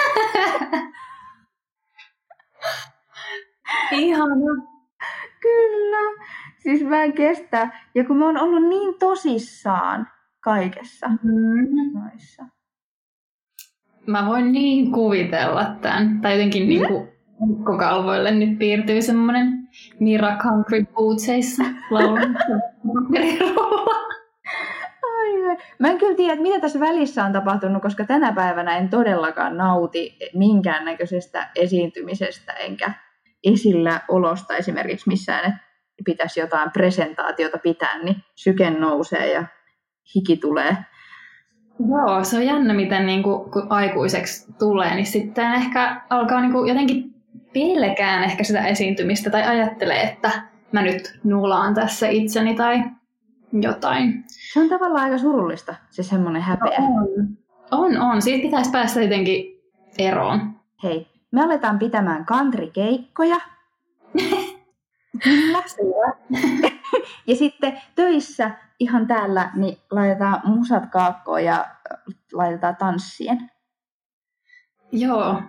Ihana. 3.91 4.69
Kyllä. 5.41 6.25
Siis 6.57 6.83
mä 6.83 7.03
en 7.03 7.13
kestä. 7.13 7.69
Ja 7.95 8.03
kun 8.05 8.17
mä 8.17 8.25
oon 8.25 8.37
ollut 8.37 8.63
niin 8.63 8.99
tosissaan 8.99 10.07
kaikessa 10.43 11.07
Mm. 11.07 11.93
noissa. 11.93 12.43
Mä 14.07 14.25
voin 14.25 14.51
niin 14.51 14.91
kuvitella 14.91 15.75
tämän. 15.81 16.21
Tai 16.21 16.33
jotenkin 16.33 16.69
niin 16.69 16.87
kuin 16.87 17.09
kalvoille 17.79 18.31
nyt 18.31 18.59
piirtyy 18.59 19.01
semmoinen 19.01 19.67
Mira 19.99 20.37
Country 20.37 20.85
ai. 25.03 25.57
Mä 25.79 25.87
en 25.87 25.97
kyllä 25.97 26.15
tiedä, 26.15 26.41
mitä 26.41 26.59
tässä 26.59 26.79
välissä 26.79 27.25
on 27.25 27.33
tapahtunut, 27.33 27.81
koska 27.81 28.05
tänä 28.05 28.33
päivänä 28.33 28.77
en 28.77 28.89
todellakaan 28.89 29.57
nauti 29.57 30.17
minkäännäköisestä 30.33 31.49
esiintymisestä, 31.55 32.53
enkä 32.53 32.91
esillä 33.43 34.01
olosta 34.07 34.55
esimerkiksi 34.55 35.09
missään, 35.09 35.45
että 35.45 35.59
pitäisi 36.05 36.39
jotain 36.39 36.71
presentaatiota 36.71 37.57
pitää, 37.57 38.03
niin 38.03 38.15
syke 38.35 38.69
nousee 38.69 39.33
ja 39.33 39.45
hiki 40.15 40.37
tulee. 40.37 40.77
Joo, 41.89 42.23
se 42.23 42.37
on 42.37 42.45
jännä, 42.45 42.73
miten 42.73 43.05
niin 43.05 43.23
kuin, 43.23 43.51
kun 43.51 43.67
aikuiseksi 43.69 44.53
tulee, 44.59 44.95
niin 44.95 45.05
sitten 45.05 45.53
ehkä 45.53 46.01
alkaa 46.09 46.41
niin 46.41 46.51
kuin, 46.51 46.67
jotenkin 46.67 47.13
pelkään 47.53 48.23
ehkä 48.23 48.43
sitä 48.43 48.65
esiintymistä 48.65 49.29
tai 49.29 49.43
ajattelee, 49.43 50.01
että 50.01 50.31
mä 50.71 50.81
nyt 50.81 51.19
nulaan 51.23 51.73
tässä 51.73 52.07
itseni 52.07 52.55
tai 52.55 52.83
jotain. 53.53 54.23
Se 54.27 54.59
on 54.59 54.69
tavallaan 54.69 55.03
aika 55.03 55.17
surullista, 55.17 55.75
se 55.89 56.03
semmoinen 56.03 56.41
häpeä. 56.41 56.77
On, 56.77 57.27
on. 57.71 57.97
on. 58.01 58.21
Siitä 58.21 58.41
pitäisi 58.41 58.71
päästä 58.71 59.01
jotenkin 59.01 59.61
eroon. 59.97 60.55
Hei, 60.83 61.07
me 61.31 61.43
aletaan 61.43 61.79
pitämään 61.79 62.25
kantrikeikkoja. 62.25 63.37
Kyllä. 65.23 65.63
ja 67.27 67.35
sitten 67.35 67.81
töissä 67.95 68.51
ihan 68.79 69.07
täällä 69.07 69.51
niin 69.55 69.77
laitetaan 69.91 70.41
musat 70.43 70.83
kaakkoon 70.91 71.43
ja 71.43 71.65
laitetaan 72.33 72.75
tanssien. 72.75 73.51
Joo, 74.91 75.41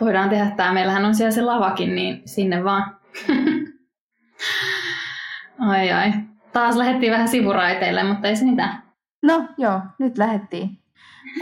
voidaan 0.00 0.28
tehdä 0.28 0.50
tämä. 0.56 0.72
Meillähän 0.72 1.04
on 1.04 1.14
siellä 1.14 1.30
se 1.30 1.42
lavakin, 1.42 1.94
niin 1.94 2.22
sinne 2.24 2.64
vaan. 2.64 2.96
ai 5.70 5.92
ai. 5.92 6.12
Taas 6.52 6.76
lähdettiin 6.76 7.12
vähän 7.12 7.28
sivuraiteille, 7.28 8.02
mutta 8.02 8.28
ei 8.28 8.36
se 8.36 8.44
mitään. 8.44 8.82
No 9.22 9.48
joo, 9.58 9.80
nyt 9.98 10.18
lähdettiin. 10.18 10.78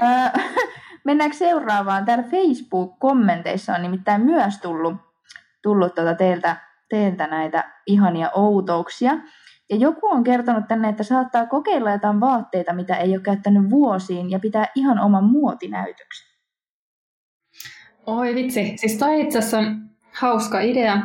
Öö, 0.02 0.42
mennäänkö 1.04 1.36
seuraavaan? 1.36 2.04
Täällä 2.04 2.24
Facebook-kommenteissa 2.24 3.74
on 3.74 3.82
nimittäin 3.82 4.22
myös 4.22 4.58
tullut, 4.58 4.94
tullut 5.62 5.94
tuota 5.94 6.14
teiltä, 6.14 6.56
teiltä 6.94 7.26
näitä 7.26 7.72
ihania 7.86 8.30
outouksia. 8.34 9.12
Ja 9.70 9.76
joku 9.76 10.06
on 10.06 10.24
kertonut 10.24 10.64
tänne, 10.68 10.88
että 10.88 11.02
saattaa 11.02 11.46
kokeilla 11.46 11.90
jotain 11.90 12.20
vaatteita, 12.20 12.72
mitä 12.72 12.96
ei 12.96 13.10
ole 13.10 13.20
käyttänyt 13.20 13.70
vuosiin, 13.70 14.30
ja 14.30 14.38
pitää 14.38 14.66
ihan 14.74 14.98
oman 14.98 15.24
muotinäytöksen. 15.24 16.34
Oi 18.06 18.34
vitsi, 18.34 18.72
siis 18.76 18.98
toi 18.98 19.20
itse 19.20 19.38
asiassa 19.38 19.58
on 19.58 19.90
hauska 20.12 20.60
idea. 20.60 20.98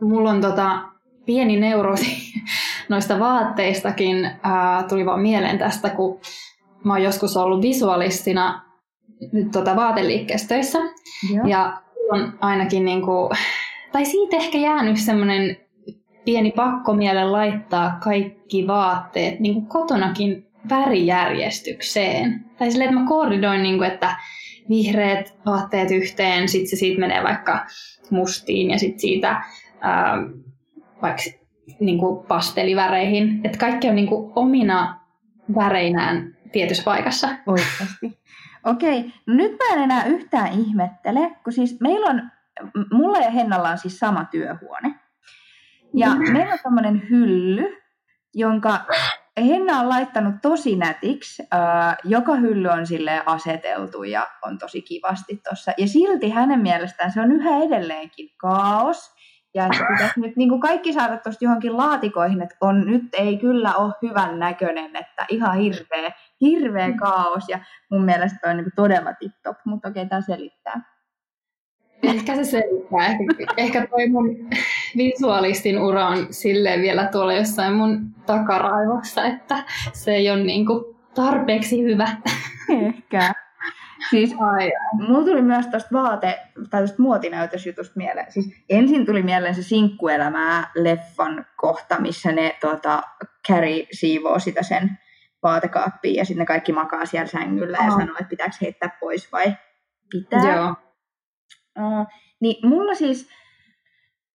Mulla 0.00 0.30
on 0.30 0.40
tota 0.40 0.82
pieni 1.26 1.60
neurosi 1.60 2.16
noista 2.88 3.18
vaatteistakin. 3.18 4.30
Ää, 4.42 4.82
tuli 4.88 5.06
vaan 5.06 5.20
mieleen 5.20 5.58
tästä, 5.58 5.90
kun 5.90 6.20
mä 6.84 6.92
oon 6.92 7.02
joskus 7.02 7.36
ollut 7.36 7.62
visualistina 7.62 8.62
tota, 9.52 9.76
vaateliikkeessä 9.76 10.48
töissä. 10.48 10.78
Joo. 11.34 11.46
Ja 11.46 11.82
on 12.12 12.38
ainakin 12.40 12.84
niinku, 12.84 13.30
tai 13.92 14.04
siitä 14.04 14.36
ehkä 14.36 14.58
jäänyt 14.58 14.98
semmoinen 14.98 15.56
pieni 16.24 16.52
pakkomiele 16.52 17.24
laittaa 17.24 17.98
kaikki 18.04 18.66
vaatteet 18.66 19.40
niin 19.40 19.54
kuin 19.54 19.66
kotonakin 19.66 20.46
värijärjestykseen. 20.70 22.44
Tai 22.58 22.70
silleen, 22.70 22.90
että 22.90 23.00
mä 23.00 23.08
koordinoin, 23.08 23.62
niin 23.62 23.78
kuin, 23.78 23.90
että 23.90 24.16
vihreät 24.68 25.38
vaatteet 25.46 25.90
yhteen, 25.90 26.48
sitten 26.48 26.70
se 26.70 26.76
siitä 26.76 27.00
menee 27.00 27.22
vaikka 27.22 27.66
mustiin 28.10 28.70
ja 28.70 28.78
sitten 28.78 29.00
siitä 29.00 29.42
ää, 29.80 30.16
vaikka 31.02 31.22
niin 31.80 31.98
kuin 31.98 32.26
pasteliväreihin. 32.26 33.40
Että 33.44 33.58
kaikki 33.58 33.88
on 33.88 33.96
niin 33.96 34.08
kuin 34.08 34.32
omina 34.36 35.00
väreinään 35.54 36.36
tietyssä 36.52 36.82
paikassa. 36.84 37.28
Oikeasti. 37.46 38.18
Okei, 38.64 39.04
no 39.26 39.34
nyt 39.34 39.52
mä 39.52 39.74
en 39.74 39.82
enää 39.82 40.04
yhtään 40.04 40.60
ihmettele, 40.60 41.30
kun 41.44 41.52
siis 41.52 41.80
meillä 41.80 42.06
on, 42.06 42.30
mulla 42.92 43.18
ja 43.18 43.30
Hennalla 43.30 43.68
on 43.68 43.78
siis 43.78 43.98
sama 43.98 44.24
työhuone. 44.24 44.94
Ja 45.94 46.14
meillä 46.14 46.52
on 46.52 46.58
tämmöinen 46.62 47.02
hylly, 47.10 47.76
jonka 48.34 48.80
Henna 49.46 49.80
on 49.80 49.88
laittanut 49.88 50.34
tosi 50.42 50.76
nätiksi. 50.76 51.42
Ää, 51.50 51.96
joka 52.04 52.34
hylly 52.34 52.68
on 52.68 52.86
sille 52.86 53.22
aseteltu 53.26 54.02
ja 54.02 54.26
on 54.42 54.58
tosi 54.58 54.82
kivasti 54.82 55.40
tuossa. 55.48 55.72
Ja 55.78 55.88
silti 55.88 56.30
hänen 56.30 56.60
mielestään 56.60 57.12
se 57.12 57.20
on 57.20 57.32
yhä 57.32 57.56
edelleenkin 57.56 58.28
kaos. 58.36 59.18
Ja 59.54 59.64
että 59.66 59.86
pitäisi 59.92 60.20
nyt 60.20 60.36
niin 60.36 60.48
kuin 60.48 60.60
kaikki 60.60 60.92
saada 60.92 61.16
tuosta 61.16 61.44
johonkin 61.44 61.76
laatikoihin, 61.76 62.42
että 62.42 62.56
on, 62.60 62.86
nyt 62.86 63.02
ei 63.12 63.36
kyllä 63.36 63.74
ole 63.74 63.94
hyvän 64.02 64.38
näköinen, 64.38 64.96
että 64.96 65.26
ihan 65.28 65.58
hirveä, 65.58 66.12
hirveä 66.40 66.92
kaos. 66.96 67.48
Ja 67.48 67.58
mun 67.90 68.04
mielestä 68.04 68.50
on 68.50 68.56
niin 68.56 68.64
kuin 68.64 68.72
todella 68.76 69.12
tip-top, 69.12 69.56
mutta 69.64 69.88
okei, 69.88 70.08
tämä 70.08 70.20
selittää. 70.20 70.97
Ehkä 72.02 72.34
se 72.34 72.44
selittää. 72.44 73.06
Ehkä, 73.06 73.54
ehkä 73.56 73.86
toi 73.86 74.08
mun 74.08 74.48
visualistin 74.96 75.78
ura 75.78 76.06
on 76.08 76.26
silleen 76.30 76.82
vielä 76.82 77.06
tuolla 77.06 77.32
jossain 77.32 77.72
mun 77.74 78.00
takaraivossa, 78.26 79.24
että 79.24 79.64
se 79.92 80.14
ei 80.14 80.30
ole 80.30 80.44
niinku 80.44 80.96
tarpeeksi 81.14 81.82
hyvä. 81.82 82.08
Ehkä. 82.86 83.34
Siis 84.10 84.34
Ai, 84.40 84.72
Mulla 84.92 85.24
tuli 85.24 85.42
myös 85.42 85.66
tuosta 85.66 85.88
vaate- 85.92 86.38
tai 86.70 86.80
tuosta 86.80 87.02
muotinäytösjutusta 87.02 87.92
mieleen. 87.96 88.32
Siis 88.32 88.50
ensin 88.68 89.06
tuli 89.06 89.22
mieleen 89.22 89.54
se 89.54 89.62
sinkkuelämää 89.62 90.70
leffan 90.74 91.46
kohta, 91.56 92.00
missä 92.00 92.32
ne 92.32 92.56
tota, 92.60 93.02
Carrie 93.48 93.86
siivoo 93.92 94.38
sitä 94.38 94.62
sen 94.62 94.98
vaatekaappia 95.42 96.20
ja 96.20 96.24
sitten 96.24 96.38
ne 96.38 96.46
kaikki 96.46 96.72
makaa 96.72 97.06
siellä 97.06 97.26
sängyllä 97.26 97.76
ja 97.80 97.84
Aa. 97.84 97.90
sanoo, 97.98 98.16
että 98.20 98.30
pitääkö 98.30 98.54
heittää 98.60 98.96
pois 99.00 99.32
vai 99.32 99.52
pitää. 100.10 100.56
Joo. 100.56 100.74
Uh, 101.78 102.06
niin 102.40 102.68
mulla 102.68 102.94
siis, 102.94 103.28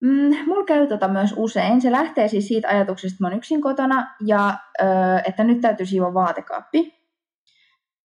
mm, 0.02 0.46
mulla 0.48 0.66
käy 0.66 0.88
tota 0.88 1.08
myös 1.08 1.34
usein. 1.38 1.82
Se 1.82 1.92
lähtee 1.92 2.28
siis 2.28 2.48
siitä 2.48 2.68
ajatuksesta, 2.68 3.16
että 3.16 3.24
mä 3.24 3.28
oon 3.28 3.38
yksin 3.38 3.62
kotona 3.62 4.16
ja 4.26 4.58
ö, 4.82 4.86
että 5.26 5.44
nyt 5.44 5.62
täytyy 5.62 5.86
siivoa 5.86 6.14
vaatekaappi. 6.14 7.04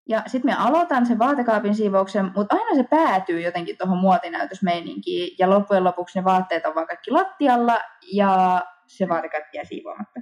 Ja 0.08 0.22
sitten 0.26 0.50
mä 0.50 0.64
aloitan 0.64 1.06
sen 1.06 1.18
vaatekaapin 1.18 1.74
siivouksen, 1.74 2.30
mutta 2.36 2.56
aina 2.56 2.74
se 2.74 2.88
päätyy 2.88 3.40
jotenkin 3.40 3.78
tuohon 3.78 3.98
muotinäytösmeininkiin. 3.98 5.36
Ja 5.38 5.50
loppujen 5.50 5.84
lopuksi 5.84 6.18
ne 6.18 6.24
vaatteet 6.24 6.66
on 6.66 6.74
vaan 6.74 6.86
kaikki 6.86 7.10
lattialla 7.10 7.80
ja 8.12 8.62
se 8.86 9.08
vaatekaappi 9.08 9.56
jää 9.56 9.64
siivoamatta. 9.64 10.20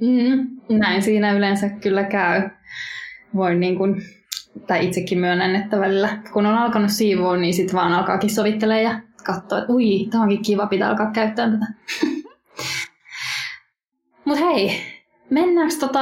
Mm, 0.00 0.60
näin 0.78 1.02
siinä 1.02 1.32
yleensä 1.32 1.68
kyllä 1.68 2.04
käy. 2.04 2.50
Voin 3.34 3.60
niin 3.60 3.76
kuin, 3.76 4.02
tai 4.66 4.86
itsekin 4.86 5.18
myönnän, 5.18 5.56
että 5.56 5.80
välillä 5.80 6.18
kun 6.32 6.46
on 6.46 6.54
alkanut 6.54 6.90
siivoa, 6.90 7.36
niin 7.36 7.54
sitten 7.54 7.76
vaan 7.76 7.92
alkaakin 7.92 8.30
sovittelemaan 8.30 8.82
ja 8.82 9.00
katsoa, 9.24 9.58
että 9.58 9.72
ui, 9.72 10.08
tämä 10.10 10.22
onkin 10.22 10.42
kiva, 10.42 10.66
pitää 10.66 10.90
alkaa 10.90 11.10
käyttää 11.10 11.50
tätä. 11.50 11.66
Mut 14.24 14.40
hei, 14.40 14.80
mennäänkö 15.30 15.74
tota 15.80 16.00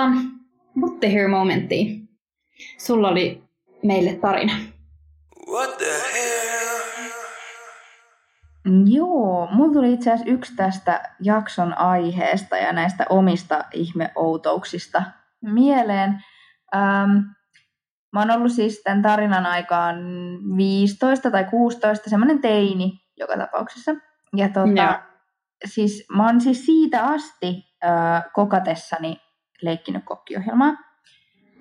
What 0.80 1.00
the 1.00 1.12
Here 1.12 1.28
momenttiin? 1.28 2.08
Sulla 2.78 3.08
oli 3.08 3.42
meille 3.82 4.14
tarina. 4.14 4.52
What 5.52 5.78
the 5.78 5.86
hell? 5.86 6.38
Joo, 8.84 9.48
mulla 9.52 9.72
tuli 9.72 9.92
itse 9.92 10.12
asiassa 10.12 10.32
yksi 10.32 10.56
tästä 10.56 11.10
jakson 11.20 11.78
aiheesta 11.78 12.56
ja 12.56 12.72
näistä 12.72 13.06
omista 13.08 13.64
ihmeoutouksista 13.72 15.02
mieleen. 15.42 16.24
Ähm, 16.74 17.18
mä 18.12 18.20
oon 18.20 18.30
ollut 18.30 18.52
siis 18.52 18.82
tämän 18.84 19.02
tarinan 19.02 19.46
aikaan 19.46 19.96
15 20.56 21.30
tai 21.30 21.44
16, 21.44 22.10
semmoinen 22.10 22.40
teini 22.40 23.00
joka 23.16 23.36
tapauksessa. 23.36 23.94
Ja 24.36 24.48
tota, 24.48 24.82
Joo. 24.82 24.94
siis 25.64 26.06
mä 26.16 26.26
oon 26.26 26.40
siis 26.40 26.66
siitä 26.66 27.06
asti 27.06 27.64
äh, 27.84 28.24
kokatessani 28.32 29.16
leikkinyt 29.62 30.04
kokkiohjelmaa. 30.04 30.76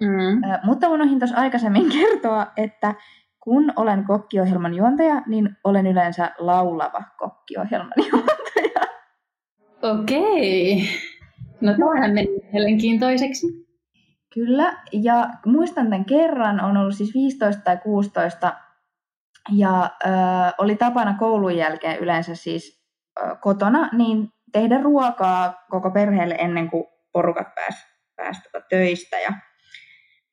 Mm. 0.01 0.43
Ö, 0.43 0.59
mutta 0.63 0.89
unohdin 0.89 1.19
tuossa 1.19 1.37
aikaisemmin 1.37 1.89
kertoa, 1.99 2.47
että 2.57 2.95
kun 3.39 3.73
olen 3.75 4.03
kokkiohjelman 4.03 4.73
juontaja, 4.73 5.21
niin 5.27 5.57
olen 5.63 5.87
yleensä 5.87 6.31
laulava 6.37 7.03
kokkiohjelman 7.17 7.93
juontaja. 8.11 8.87
Okei. 9.81 10.83
No 11.61 11.73
toihan 11.77 12.11
meni 12.11 12.27
mielenkiintoiseksi. 12.53 13.66
Kyllä, 14.37 14.77
ja 14.91 15.29
muistan 15.45 15.85
tämän 15.85 16.05
kerran, 16.05 16.63
on 16.63 16.77
ollut 16.77 16.95
siis 16.95 17.13
15 17.13 17.61
tai 17.63 17.77
16, 17.77 18.53
ja 19.55 19.89
ö, 20.05 20.09
oli 20.57 20.75
tapana 20.75 21.15
koulun 21.19 21.57
jälkeen 21.57 21.99
yleensä 21.99 22.35
siis 22.35 22.83
ö, 23.19 23.35
kotona, 23.41 23.89
niin 23.93 24.29
tehdä 24.51 24.81
ruokaa 24.81 25.65
koko 25.69 25.91
perheelle 25.91 26.35
ennen 26.39 26.69
kuin 26.69 26.83
porukat 27.11 27.55
pääs, 27.55 27.75
pääs 28.15 28.41
tota 28.43 28.65
töistä. 28.69 29.17
Ja, 29.19 29.33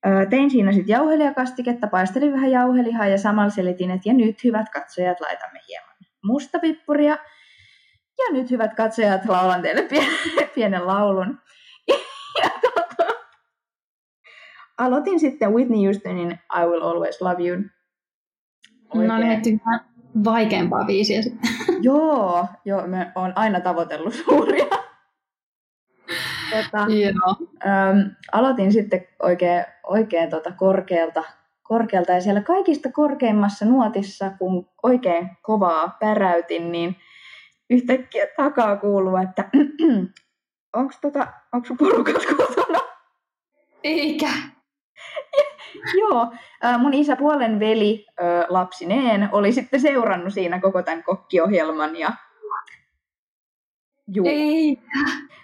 ö, 0.06 0.26
tein 0.30 0.50
siinä 0.50 0.72
sitten 0.72 0.92
jauhelijakastiketta, 0.92 1.86
paistelin 1.86 2.32
vähän 2.32 2.50
jauhelihaa 2.50 3.06
ja 3.06 3.18
samalla 3.18 3.50
selitin, 3.50 3.90
että 3.90 4.08
ja 4.08 4.14
nyt 4.14 4.44
hyvät 4.44 4.68
katsojat 4.68 5.20
laitamme 5.20 5.60
hieman 5.68 5.96
mustapippuria. 6.24 7.16
Ja 8.18 8.32
nyt 8.32 8.50
hyvät 8.50 8.74
katsojat 8.74 9.24
laulan 9.24 9.62
teille 9.62 9.82
pienen, 9.82 10.18
pienen 10.54 10.86
laulun. 10.86 11.38
Ja 12.42 12.50
tota, 12.62 13.14
aloitin 14.78 15.20
sitten 15.20 15.52
Whitney 15.52 15.84
Houstonin 15.86 16.30
I 16.30 16.66
Will 16.66 16.82
Always 16.82 17.20
Love 17.20 17.48
You. 17.48 17.62
No 18.94 19.18
niin, 19.18 19.30
että 19.30 19.50
vähän 19.66 19.80
vaikeampaa 20.24 20.84
biisiä 20.84 21.22
sitten. 21.22 21.50
Joo, 21.82 22.46
joo, 22.64 22.86
mä 22.86 23.12
oon 23.14 23.32
aina 23.36 23.60
tavoitellut 23.60 24.14
suuria. 24.24 24.66
Tota, 26.50 26.86
Joo. 26.88 27.48
äm, 27.66 28.10
aloitin 28.32 28.72
sitten 28.72 29.06
oikein, 29.22 29.64
oikein 29.86 30.30
tota 30.30 30.52
korkealta, 30.52 31.24
korkealta 31.62 32.12
ja 32.12 32.20
siellä 32.20 32.40
kaikista 32.40 32.92
korkeimmassa 32.92 33.64
nuotissa, 33.64 34.30
kun 34.38 34.68
oikein 34.82 35.30
kovaa 35.42 35.96
päräytin, 36.00 36.72
niin 36.72 36.96
yhtäkkiä 37.70 38.26
takaa 38.36 38.76
kuuluu, 38.76 39.16
että 39.16 39.48
onko 40.76 40.94
tota, 41.00 41.26
onks 41.52 41.72
porukat 41.78 42.22
kotona? 42.36 42.78
Eikä. 43.84 44.28
Joo, 46.00 46.32
mun 46.78 46.94
isäpuolen 46.94 47.60
veli 47.60 48.06
ö, 48.20 48.46
lapsineen 48.48 49.28
oli 49.32 49.52
sitten 49.52 49.80
seurannut 49.80 50.34
siinä 50.34 50.60
koko 50.60 50.82
tämän 50.82 51.02
kokkiohjelman 51.02 51.96
ja 51.96 52.12
Juu. 54.06 54.26
Ei. 54.28 54.78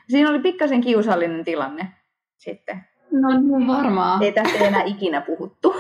Siinä 0.09 0.31
oli 0.31 0.39
pikkasen 0.39 0.81
kiusallinen 0.81 1.45
tilanne 1.45 1.89
sitten. 2.37 2.85
No 3.13 3.29
niin 3.41 3.67
varmaan. 3.67 4.23
Ei 4.23 4.33
tästä 4.33 4.65
enää 4.65 4.83
ikinä 4.83 5.21
puhuttu. 5.21 5.75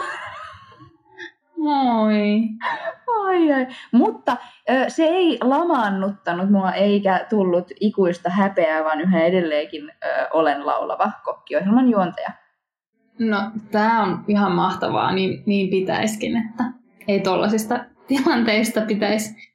Moi. 1.56 2.40
Ai, 3.26 3.52
ai. 3.52 3.66
Mutta 3.92 4.36
se 4.88 5.04
ei 5.04 5.38
lamaannuttanut 5.40 6.50
mua 6.50 6.72
eikä 6.72 7.26
tullut 7.30 7.70
ikuista 7.80 8.30
häpeää, 8.30 8.84
vaan 8.84 9.00
yhä 9.00 9.24
edelleenkin 9.24 9.92
olen 10.32 10.66
laulava 10.66 11.10
kokkiohjelman 11.24 11.88
juontaja. 11.88 12.30
No, 13.20 13.50
tää 13.70 14.02
on 14.02 14.24
ihan 14.28 14.52
mahtavaa, 14.52 15.12
niin, 15.12 15.42
niin 15.46 15.70
pitäiskin, 15.70 16.36
että 16.36 16.64
ei 17.08 17.20
tollasista 17.20 17.84
tilanteista 18.06 18.80
pitäisi 18.80 19.50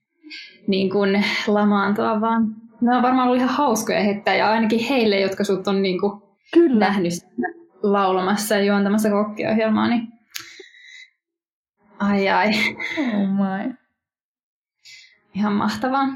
niin 0.67 0.89
kuin 0.89 1.25
lamaantua, 1.47 2.21
vaan 2.21 2.55
ne 2.81 2.95
on 2.95 3.01
varmaan 3.01 3.27
ollut 3.27 3.41
ihan 3.41 3.55
hauskoja 3.55 4.03
hetkiä, 4.03 4.35
ja 4.35 4.51
ainakin 4.51 4.79
heille, 4.79 5.19
jotka 5.19 5.43
sut 5.43 5.67
on 5.67 5.81
niin 5.81 5.99
kuin 5.99 6.21
Kyllä. 6.53 6.79
nähnyt 6.79 7.13
laulamassa 7.83 8.55
ja 8.55 8.63
juontamassa 8.63 9.09
kokkiohjelmaa, 9.09 9.87
niin 9.87 10.07
ai 11.99 12.29
ai, 12.29 12.49
Oh 12.99 13.27
my. 13.27 13.73
ihan 15.35 15.53
mahtavaa. 15.53 16.07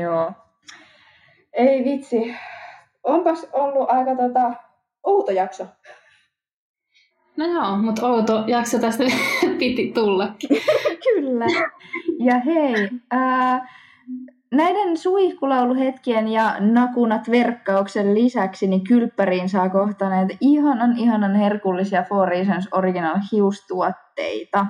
Joo. 0.00 0.32
Ei 1.52 1.84
vitsi. 1.84 2.34
Onpas 3.02 3.46
ollut 3.52 3.90
aika 3.90 4.10
tota, 4.16 4.52
outo 5.02 5.32
jakso. 5.32 5.66
No 7.36 7.46
joo, 7.46 7.76
mutta 7.76 8.06
outo 8.06 8.44
jakso 8.46 8.78
tästä 8.78 9.04
piti 9.58 9.92
tullakin. 9.94 10.50
Kyllä. 11.04 11.46
Ja 12.18 12.38
hei, 12.38 12.88
ää, 13.10 13.68
näiden 14.52 14.96
suihkulauluhetkien 14.96 16.28
ja 16.28 16.56
nakunat 16.60 17.30
verkkauksen 17.30 18.14
lisäksi, 18.14 18.66
niin 18.66 18.84
kylppäriin 18.84 19.48
saa 19.48 19.68
kohta 19.68 20.08
näitä 20.08 20.36
ihanan, 20.40 20.98
ihanan 20.98 21.34
herkullisia 21.34 22.02
Four 22.02 22.28
Reasons 22.28 22.68
Original 22.72 23.16
hiustuotteita. 23.32 24.66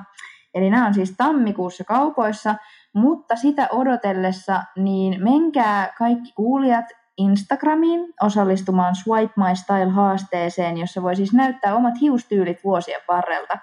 Eli 0.55 0.71
nämä 0.71 0.87
on 0.87 0.95
siis 0.95 1.15
tammikuussa 1.17 1.85
kaupoissa, 1.85 2.55
mutta 2.93 3.37
sitä 3.37 3.69
odotellessa, 3.73 4.63
niin 4.77 5.23
menkää 5.23 5.95
kaikki 5.99 6.33
kuulijat 6.37 6.85
Instagramiin 7.19 8.15
osallistumaan 8.23 8.95
Swipe 8.97 9.33
My 9.37 9.57
Style-haasteeseen, 9.57 10.79
jossa 10.79 11.03
voi 11.03 11.17
siis 11.17 11.33
näyttää 11.33 11.77
omat 11.77 11.95
hiustyylit 12.01 12.65
vuosien 12.65 13.01
varrelta. 13.09 13.59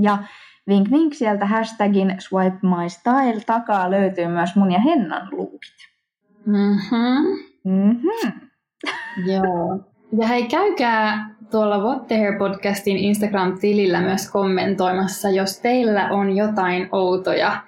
Ja 0.00 0.18
vink 0.68 0.90
vink 0.90 1.14
sieltä 1.14 1.46
hashtagin 1.46 2.16
Swipe 2.18 2.58
My 2.62 2.88
Style 2.88 3.40
takaa 3.46 3.90
löytyy 3.90 4.26
myös 4.26 4.56
mun 4.56 4.72
ja 4.72 4.80
Hennan 4.80 5.28
luukit. 5.32 5.74
Mm-hmm. 6.46 7.38
Mm-hmm. 7.64 8.32
Joo. 9.32 9.80
Ja 10.20 10.26
hei, 10.26 10.48
käykää 10.48 11.34
tuolla 11.50 11.78
What 11.78 12.06
the 12.06 12.18
Hair 12.18 12.38
podcastin 12.38 12.96
Instagram-tilillä 12.96 14.00
myös 14.00 14.30
kommentoimassa, 14.30 15.30
jos 15.30 15.60
teillä 15.60 16.08
on 16.10 16.36
jotain 16.36 16.88
outoja 16.92 17.62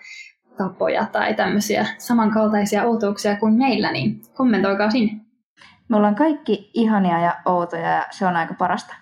tapoja 0.65 1.07
tai 1.13 1.35
tämmöisiä 1.35 1.87
samankaltaisia 1.99 2.85
outouksia 2.85 3.37
kuin 3.37 3.55
meillä, 3.55 3.93
niin 3.93 4.23
kommentoikaa 4.35 4.91
sinne. 4.91 5.21
Me 5.89 5.97
ollaan 5.97 6.15
kaikki 6.15 6.71
ihania 6.75 7.21
ja 7.21 7.41
outoja 7.47 7.91
ja 7.91 8.07
se 8.11 8.27
on 8.27 8.37
aika 8.37 8.55
parasta. 8.55 8.95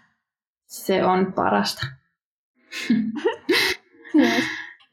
Se 0.67 1.05
on 1.05 1.33
parasta. 1.33 1.87
Yes. 4.15 4.45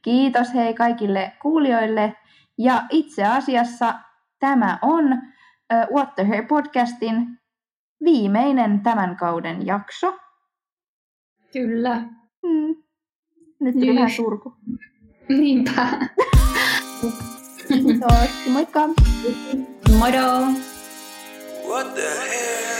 Kiitos 0.01 0.53
hei 0.53 0.73
kaikille 0.73 1.31
kuulijoille. 1.41 2.15
Ja 2.57 2.83
itse 2.89 3.25
asiassa 3.25 3.99
tämä 4.39 4.79
on 4.81 5.03
uh, 5.13 5.95
What 5.95 6.15
the 6.15 6.23
Hair 6.27 6.45
podcastin 6.47 7.39
viimeinen 8.03 8.79
tämän 8.79 9.17
kauden 9.17 9.65
jakso. 9.65 10.17
Kyllä. 11.53 11.95
Hmm. 12.47 12.75
Nyt 13.59 13.73
tuli 13.73 13.85
Niin. 13.85 13.95
vähän 13.95 14.09
surku. 14.11 14.53
Niinpä. 15.29 15.87
Kiitos. 17.67 18.31
Moikka! 18.53 18.83
Moro! 19.99 20.27
What 21.67 21.95
the 21.95 22.09
hell? 22.29 22.74